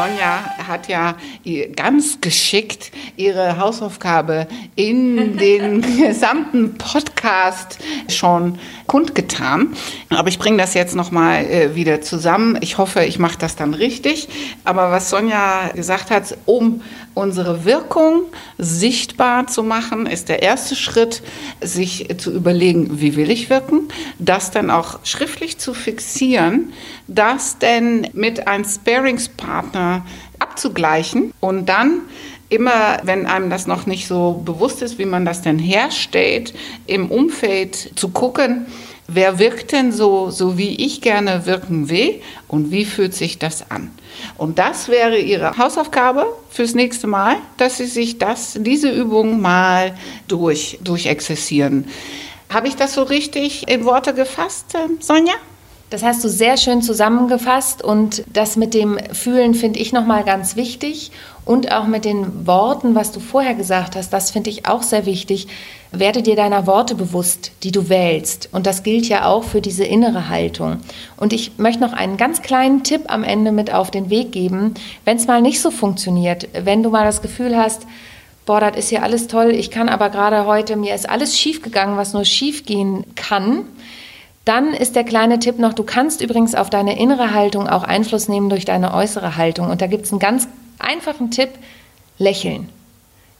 Sonja 0.00 0.42
hat 0.66 0.88
ja 0.88 1.14
ganz 1.76 2.22
geschickt 2.22 2.90
ihre 3.18 3.58
Hausaufgabe 3.58 4.46
in 4.74 5.36
den 5.36 5.82
gesamten 5.98 6.78
Podcast 6.78 7.78
schon 8.08 8.58
kundgetan. 8.86 9.74
Aber 10.08 10.30
ich 10.30 10.38
bringe 10.38 10.56
das 10.56 10.72
jetzt 10.72 10.96
nochmal 10.96 11.44
äh, 11.44 11.74
wieder 11.74 12.00
zusammen. 12.00 12.56
Ich 12.62 12.78
hoffe, 12.78 13.04
ich 13.04 13.18
mache 13.18 13.36
das 13.38 13.56
dann 13.56 13.74
richtig. 13.74 14.30
Aber 14.64 14.90
was 14.90 15.10
Sonja 15.10 15.68
gesagt 15.74 16.10
hat, 16.10 16.34
um 16.46 16.80
unsere 17.14 17.64
Wirkung 17.64 18.22
sichtbar 18.58 19.46
zu 19.46 19.62
machen, 19.62 20.06
ist 20.06 20.28
der 20.28 20.42
erste 20.42 20.76
Schritt, 20.76 21.22
sich 21.60 22.08
zu 22.18 22.32
überlegen, 22.32 23.00
wie 23.00 23.16
will 23.16 23.30
ich 23.30 23.50
wirken, 23.50 23.88
das 24.18 24.50
dann 24.50 24.70
auch 24.70 25.00
schriftlich 25.04 25.58
zu 25.58 25.74
fixieren, 25.74 26.72
das 27.08 27.58
denn 27.58 28.08
mit 28.12 28.46
einem 28.46 28.64
Sparingspartner 28.64 30.04
abzugleichen 30.38 31.32
und 31.40 31.68
dann 31.68 32.02
immer, 32.48 32.98
wenn 33.04 33.26
einem 33.26 33.50
das 33.50 33.66
noch 33.66 33.86
nicht 33.86 34.06
so 34.06 34.42
bewusst 34.44 34.82
ist, 34.82 34.98
wie 34.98 35.04
man 35.04 35.24
das 35.24 35.42
denn 35.42 35.58
herstellt, 35.58 36.52
im 36.86 37.10
Umfeld 37.10 37.92
zu 37.96 38.08
gucken, 38.08 38.66
wer 39.06 39.38
wirkt 39.38 39.72
denn 39.72 39.92
so, 39.92 40.30
so 40.30 40.58
wie 40.58 40.84
ich 40.84 41.00
gerne 41.00 41.46
wirken 41.46 41.88
will 41.88 42.20
und 42.48 42.70
wie 42.70 42.84
fühlt 42.84 43.14
sich 43.14 43.38
das 43.38 43.70
an. 43.70 43.90
Und 44.36 44.58
das 44.58 44.88
wäre 44.88 45.18
Ihre 45.18 45.56
Hausaufgabe 45.58 46.26
fürs 46.50 46.74
nächste 46.74 47.06
Mal, 47.06 47.36
dass 47.56 47.78
Sie 47.78 47.86
sich 47.86 48.18
das, 48.18 48.56
diese 48.60 48.90
Übung 48.90 49.40
mal 49.40 49.94
durch, 50.28 50.78
durchexerzieren. 50.82 51.86
Habe 52.48 52.68
ich 52.68 52.76
das 52.76 52.94
so 52.94 53.02
richtig 53.02 53.68
in 53.68 53.84
Worte 53.84 54.14
gefasst, 54.14 54.76
Sonja? 55.00 55.34
Das 55.90 56.04
hast 56.04 56.22
du 56.22 56.28
sehr 56.28 56.56
schön 56.56 56.82
zusammengefasst 56.82 57.82
und 57.82 58.22
das 58.32 58.54
mit 58.54 58.74
dem 58.74 58.96
Fühlen 59.12 59.54
finde 59.54 59.80
ich 59.80 59.92
nochmal 59.92 60.22
ganz 60.22 60.54
wichtig 60.54 61.10
und 61.44 61.72
auch 61.72 61.88
mit 61.88 62.04
den 62.04 62.46
Worten, 62.46 62.94
was 62.94 63.10
du 63.10 63.18
vorher 63.18 63.54
gesagt 63.54 63.96
hast, 63.96 64.12
das 64.12 64.30
finde 64.30 64.50
ich 64.50 64.66
auch 64.66 64.84
sehr 64.84 65.04
wichtig. 65.04 65.48
Werde 65.92 66.22
dir 66.22 66.36
deiner 66.36 66.66
Worte 66.66 66.94
bewusst, 66.94 67.52
die 67.62 67.72
du 67.72 67.88
wählst 67.88 68.48
und 68.52 68.66
das 68.66 68.82
gilt 68.82 69.08
ja 69.08 69.26
auch 69.26 69.42
für 69.42 69.60
diese 69.60 69.84
innere 69.84 70.28
Haltung. 70.28 70.78
Und 71.16 71.32
ich 71.32 71.58
möchte 71.58 71.80
noch 71.80 71.92
einen 71.92 72.16
ganz 72.16 72.42
kleinen 72.42 72.84
Tipp 72.84 73.02
am 73.08 73.24
Ende 73.24 73.50
mit 73.50 73.72
auf 73.72 73.90
den 73.90 74.08
Weg 74.08 74.32
geben, 74.32 74.74
wenn 75.04 75.16
es 75.16 75.26
mal 75.26 75.42
nicht 75.42 75.60
so 75.60 75.70
funktioniert, 75.70 76.48
wenn 76.52 76.82
du 76.82 76.90
mal 76.90 77.04
das 77.04 77.22
Gefühl 77.22 77.56
hast, 77.56 77.86
boah, 78.46 78.60
das 78.60 78.76
ist 78.76 78.90
ja 78.90 79.02
alles 79.02 79.26
toll, 79.26 79.50
ich 79.50 79.70
kann 79.70 79.88
aber 79.88 80.10
gerade 80.10 80.46
heute, 80.46 80.76
mir 80.76 80.94
ist 80.94 81.08
alles 81.08 81.38
schief 81.38 81.62
gegangen, 81.62 81.96
was 81.96 82.12
nur 82.12 82.24
schief 82.24 82.64
gehen 82.66 83.04
kann 83.16 83.64
dann 84.44 84.72
ist 84.72 84.96
der 84.96 85.04
kleine 85.04 85.38
Tipp 85.38 85.58
noch, 85.58 85.74
du 85.74 85.84
kannst 85.84 86.22
übrigens 86.22 86.54
auf 86.54 86.70
deine 86.70 86.98
innere 86.98 87.34
Haltung 87.34 87.68
auch 87.68 87.84
Einfluss 87.84 88.28
nehmen 88.28 88.48
durch 88.48 88.64
deine 88.64 88.94
äußere 88.94 89.36
Haltung. 89.36 89.70
Und 89.70 89.82
da 89.82 89.86
gibt 89.86 90.06
es 90.06 90.12
einen 90.12 90.18
ganz 90.18 90.48
einfachen 90.78 91.30
Tipp, 91.30 91.50
lächeln. 92.18 92.68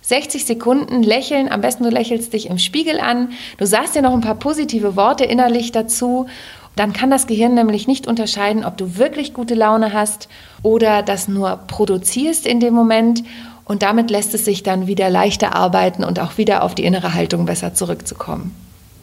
60 0.03 0.45
Sekunden 0.45 1.03
lächeln, 1.03 1.51
am 1.51 1.61
besten 1.61 1.85
du 1.85 1.91
lächelst 1.91 2.33
dich 2.33 2.49
im 2.49 2.59
Spiegel 2.59 3.01
an, 3.01 3.31
du 3.59 3.67
sagst 3.67 3.95
dir 3.95 4.03
noch 4.03 4.15
ein 4.15 4.21
paar 4.21 4.35
positive 4.35 4.97
Worte 4.97 5.25
innerlich 5.25 5.73
dazu, 5.73 6.27
dann 6.77 6.93
kann 6.93 7.11
das 7.11 7.27
Gehirn 7.27 7.55
nämlich 7.55 7.87
nicht 7.87 8.07
unterscheiden, 8.07 8.65
ob 8.65 8.77
du 8.77 8.97
wirklich 8.97 9.35
gute 9.35 9.55
Laune 9.55 9.93
hast 9.93 10.29
oder 10.63 11.03
das 11.03 11.29
nur 11.29 11.57
produzierst 11.67 12.47
in 12.47 12.61
dem 12.61 12.75
Moment 12.75 13.23
und 13.65 13.83
damit 13.83 14.11
lässt 14.11 14.35
es 14.35 14.45
sich 14.45 14.63
dann 14.63 14.87
wieder 14.87 15.11
leichter 15.11 15.55
arbeiten 15.55 16.03
und 16.05 16.19
auch 16.19 16.39
wieder 16.39 16.63
auf 16.63 16.75
die 16.75 16.85
innere 16.85 17.15
Haltung 17.15 17.47
besser 17.47 17.75
zurückzukommen. 17.75 18.55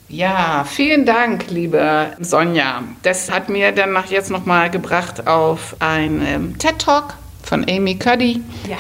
Ja, 0.09 0.65
vielen 0.65 1.05
Dank, 1.05 1.49
liebe 1.49 2.07
Sonja. 2.19 2.83
Das 3.03 3.29
hat 3.29 3.49
mir 3.49 3.73
dann 3.73 3.91
nach 3.91 4.07
jetzt 4.07 4.31
nochmal 4.31 4.69
gebracht 4.69 5.27
auf 5.27 5.75
einen 5.79 6.25
ähm, 6.25 6.57
TED 6.57 6.79
Talk 6.79 7.15
von 7.43 7.65
Amy 7.69 7.95
Cuddy. 7.95 8.41
Ja. 8.69 8.77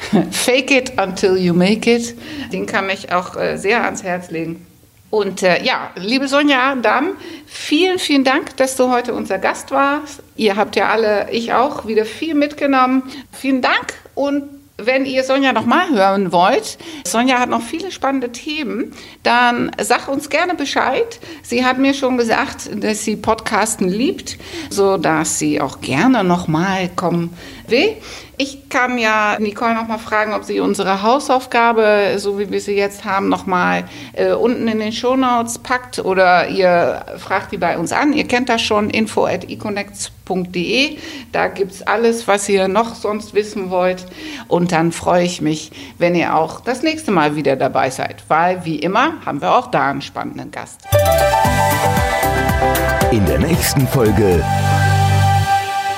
Fake 0.30 0.70
it 0.70 0.98
until 0.98 1.36
you 1.36 1.54
make 1.54 1.90
it. 1.90 2.14
Den 2.52 2.66
kann 2.66 2.88
ich 2.90 3.12
auch 3.12 3.36
äh, 3.36 3.56
sehr 3.56 3.84
ans 3.84 4.02
Herz 4.02 4.30
legen. 4.30 4.66
Und 5.10 5.42
äh, 5.42 5.62
ja, 5.64 5.90
liebe 5.96 6.28
Sonja, 6.28 6.76
dann 6.76 7.10
vielen, 7.46 7.98
vielen 7.98 8.22
Dank, 8.22 8.56
dass 8.56 8.76
du 8.76 8.90
heute 8.90 9.12
unser 9.12 9.38
Gast 9.38 9.72
warst. 9.72 10.22
Ihr 10.36 10.56
habt 10.56 10.76
ja 10.76 10.88
alle, 10.88 11.30
ich 11.32 11.52
auch, 11.52 11.86
wieder 11.86 12.04
viel 12.04 12.34
mitgenommen. 12.34 13.02
Vielen 13.32 13.60
Dank 13.60 13.94
und 14.14 14.44
wenn 14.86 15.04
ihr 15.04 15.24
Sonja 15.24 15.52
noch 15.52 15.66
mal 15.66 15.90
hören 15.90 16.32
wollt, 16.32 16.78
Sonja 17.04 17.38
hat 17.38 17.50
noch 17.50 17.62
viele 17.62 17.90
spannende 17.90 18.32
Themen, 18.32 18.92
dann 19.22 19.70
sag 19.80 20.08
uns 20.08 20.30
gerne 20.30 20.54
Bescheid. 20.54 21.20
Sie 21.42 21.64
hat 21.64 21.78
mir 21.78 21.92
schon 21.92 22.16
gesagt, 22.16 22.70
dass 22.82 23.04
sie 23.04 23.16
Podcasten 23.16 23.88
liebt, 23.88 24.38
so 24.70 24.96
dass 24.96 25.38
sie 25.38 25.60
auch 25.60 25.80
gerne 25.80 26.24
noch 26.24 26.48
mal 26.48 26.88
kommen 26.96 27.36
will. 27.70 27.96
Ich 28.36 28.68
kann 28.70 28.96
ja 28.96 29.36
Nicole 29.38 29.74
noch 29.74 29.86
mal 29.86 29.98
fragen, 29.98 30.32
ob 30.32 30.44
sie 30.44 30.60
unsere 30.60 31.02
Hausaufgabe, 31.02 32.14
so 32.16 32.38
wie 32.38 32.50
wir 32.50 32.60
sie 32.60 32.74
jetzt 32.74 33.04
haben, 33.04 33.28
noch 33.28 33.46
mal 33.46 33.84
äh, 34.14 34.32
unten 34.32 34.66
in 34.66 34.78
den 34.78 34.92
Shownotes 34.92 35.58
packt 35.58 35.98
oder 35.98 36.48
ihr 36.48 37.04
fragt 37.18 37.52
die 37.52 37.58
bei 37.58 37.76
uns 37.76 37.92
an. 37.92 38.12
Ihr 38.12 38.26
kennt 38.26 38.48
das 38.48 38.62
schon, 38.62 38.88
info 38.88 39.26
at 39.26 39.48
econnects.de. 39.50 40.96
Da 41.32 41.48
gibt 41.48 41.72
es 41.72 41.82
alles, 41.82 42.26
was 42.28 42.48
ihr 42.48 42.68
noch 42.68 42.94
sonst 42.94 43.34
wissen 43.34 43.68
wollt. 43.68 44.06
Und 44.48 44.72
dann 44.72 44.92
freue 44.92 45.24
ich 45.24 45.42
mich, 45.42 45.70
wenn 45.98 46.14
ihr 46.14 46.34
auch 46.34 46.60
das 46.60 46.82
nächste 46.82 47.10
Mal 47.10 47.36
wieder 47.36 47.56
dabei 47.56 47.90
seid, 47.90 48.24
weil 48.28 48.64
wie 48.64 48.78
immer 48.78 49.14
haben 49.26 49.42
wir 49.42 49.54
auch 49.54 49.70
da 49.70 49.90
einen 49.90 50.02
spannenden 50.02 50.50
Gast. 50.50 50.80
In 53.10 53.26
der 53.26 53.38
nächsten 53.40 53.86
Folge 53.88 54.42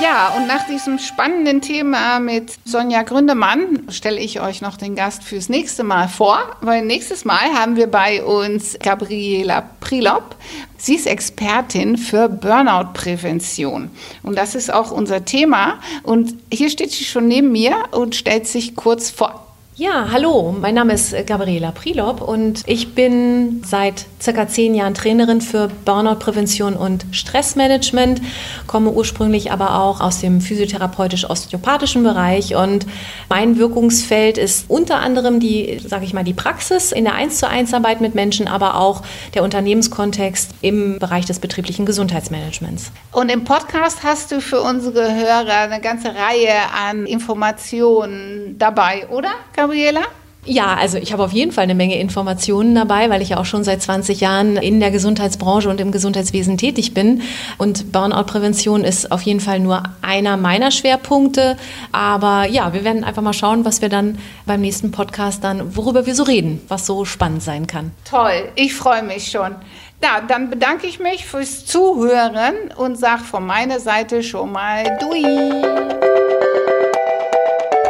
ja, 0.03 0.35
und 0.37 0.49
nach 0.49 0.67
diesem 0.67 0.99
spannenden 0.99 1.61
Thema 1.61 2.19
mit 2.19 2.55
Sonja 2.65 3.03
Gründemann 3.03 3.87
stelle 3.89 4.19
ich 4.19 4.41
euch 4.41 4.61
noch 4.61 4.77
den 4.77 4.97
Gast 4.97 5.23
fürs 5.23 5.49
nächste 5.49 5.85
Mal 5.85 6.09
vor, 6.09 6.39
weil 6.61 6.85
nächstes 6.85 7.25
Mal 7.25 7.55
haben 7.55 7.77
wir 7.77 7.87
bei 7.87 8.25
uns 8.25 8.77
Gabriela 8.83 9.63
Prilop. 9.79 10.35
Sie 10.77 10.97
ist 10.97 11.07
Expertin 11.07 11.97
für 11.97 12.29
Burnout-Prävention. 12.29 13.91
Und 14.25 14.37
das 14.37 14.57
ist 14.57 14.73
auch 14.73 14.91
unser 14.91 15.25
Thema. 15.25 15.79
Und 16.03 16.35
hier 16.53 16.69
steht 16.69 16.91
sie 16.91 17.05
schon 17.05 17.29
neben 17.29 17.53
mir 17.53 17.77
und 17.93 18.17
stellt 18.17 18.49
sich 18.49 18.75
kurz 18.75 19.11
vor. 19.11 19.52
Ja, 19.75 20.09
hallo, 20.13 20.55
mein 20.61 20.75
Name 20.75 20.93
ist 20.93 21.15
Gabriela 21.27 21.71
Prilop 21.71 22.21
und 22.21 22.61
ich 22.67 22.95
bin 22.95 23.63
seit 23.65 24.05
circa 24.21 24.47
zehn 24.47 24.75
Jahren 24.75 24.93
Trainerin 24.93 25.41
für 25.41 25.69
Burnout-Prävention 25.87 26.75
und 26.75 27.07
Stressmanagement, 27.11 28.21
komme 28.67 28.91
ursprünglich 28.91 29.51
aber 29.51 29.79
auch 29.79 30.03
aus 30.03 30.21
dem 30.21 30.43
physiotherapeutisch-osteopathischen 30.43 32.03
Bereich 32.03 32.55
und 32.55 32.85
mein 33.31 33.57
Wirkungsfeld 33.57 34.37
ist 34.37 34.67
unter 34.69 35.01
anderem 35.01 35.41
die, 35.41 35.81
sage 35.83 36.05
ich 36.05 36.13
mal, 36.13 36.23
die 36.23 36.35
Praxis 36.35 36.93
in 36.93 37.05
der 37.05 37.15
1 37.15 37.39
zu 37.39 37.49
1 37.49 37.73
Arbeit 37.73 38.03
mit 38.03 38.15
Menschen, 38.15 38.49
aber 38.49 38.77
auch 38.77 39.01
der 39.33 39.43
Unternehmenskontext 39.43 40.51
im 40.61 40.99
Bereich 40.99 41.25
des 41.25 41.39
betrieblichen 41.39 41.87
Gesundheitsmanagements. 41.87 42.93
Und 43.11 43.31
im 43.31 43.45
Podcast 43.45 44.03
hast 44.03 44.33
du 44.33 44.43
für 44.43 44.61
unsere 44.61 45.15
Hörer 45.15 45.61
eine 45.63 45.81
ganze 45.81 46.09
Reihe 46.09 46.53
an 46.79 47.07
Informationen 47.07 48.57
dabei, 48.59 49.09
oder? 49.09 49.31
Gabriela? 49.63 50.03
Ja, 50.45 50.75
also 50.75 50.99
ich 50.99 51.13
habe 51.13 51.23
auf 51.23 51.31
jeden 51.31 51.53
Fall 51.53 51.63
eine 51.63 51.77
Menge 51.77 52.01
Informationen 52.01 52.75
dabei, 52.75 53.09
weil 53.11 53.23
ich 53.23 53.29
ja 53.29 53.37
auch 53.37 53.45
schon 53.45 53.63
seit 53.63 53.81
20 53.81 54.21
Jahren 54.21 54.57
in 54.57 54.81
der 54.81 54.91
Gesundheitsbranche 54.91 55.69
und 55.69 55.81
im 55.81 55.93
Gesundheitswesen 55.93 56.59
tätig 56.59 56.95
bin. 56.95 57.23
Und 57.59 57.93
Burnout-Prävention 57.93 58.83
ist 58.83 59.13
auf 59.13 59.23
jeden 59.23 59.39
Fall 59.39 59.61
nur 59.61 59.85
einer 60.03 60.37
meiner 60.37 60.73
Schwerpunkte. 60.73 61.57
Aber 61.93 62.49
ja, 62.49 62.73
wir 62.73 62.83
werden 62.83 63.05
einfach 63.05 63.23
mal 63.23 63.35
schauen, 63.35 63.65
was 63.65 63.83
wir 63.83 63.89
dann 63.89 64.19
beim 64.45 64.63
nächsten 64.63 64.91
Podcast 64.91 65.45
dann, 65.45 65.77
worüber 65.77 66.07
wir 66.07 66.17
so 66.17 66.25
reden, 66.25 66.61
was 66.67 66.87
so 66.87 67.05
spannend 67.05 67.45
sein 67.45 67.69
kann. 67.69 67.93
Toll, 68.05 68.49
ich 68.57 68.75
freue 68.75 69.05
mich 69.05 69.31
schon. 69.31 69.55
Ja, 70.03 70.23
dann 70.27 70.51
bedanke 70.51 70.89
ich 70.89 70.99
mich 70.99 71.25
fürs 71.25 71.67
Zuhören 71.67 72.57
und 72.77 72.99
sage 72.99 73.23
von 73.23 73.47
meiner 73.47 73.79
Seite 73.79 74.25
schon 74.25 74.51
mal 74.51 74.99
Dui. 75.01 76.12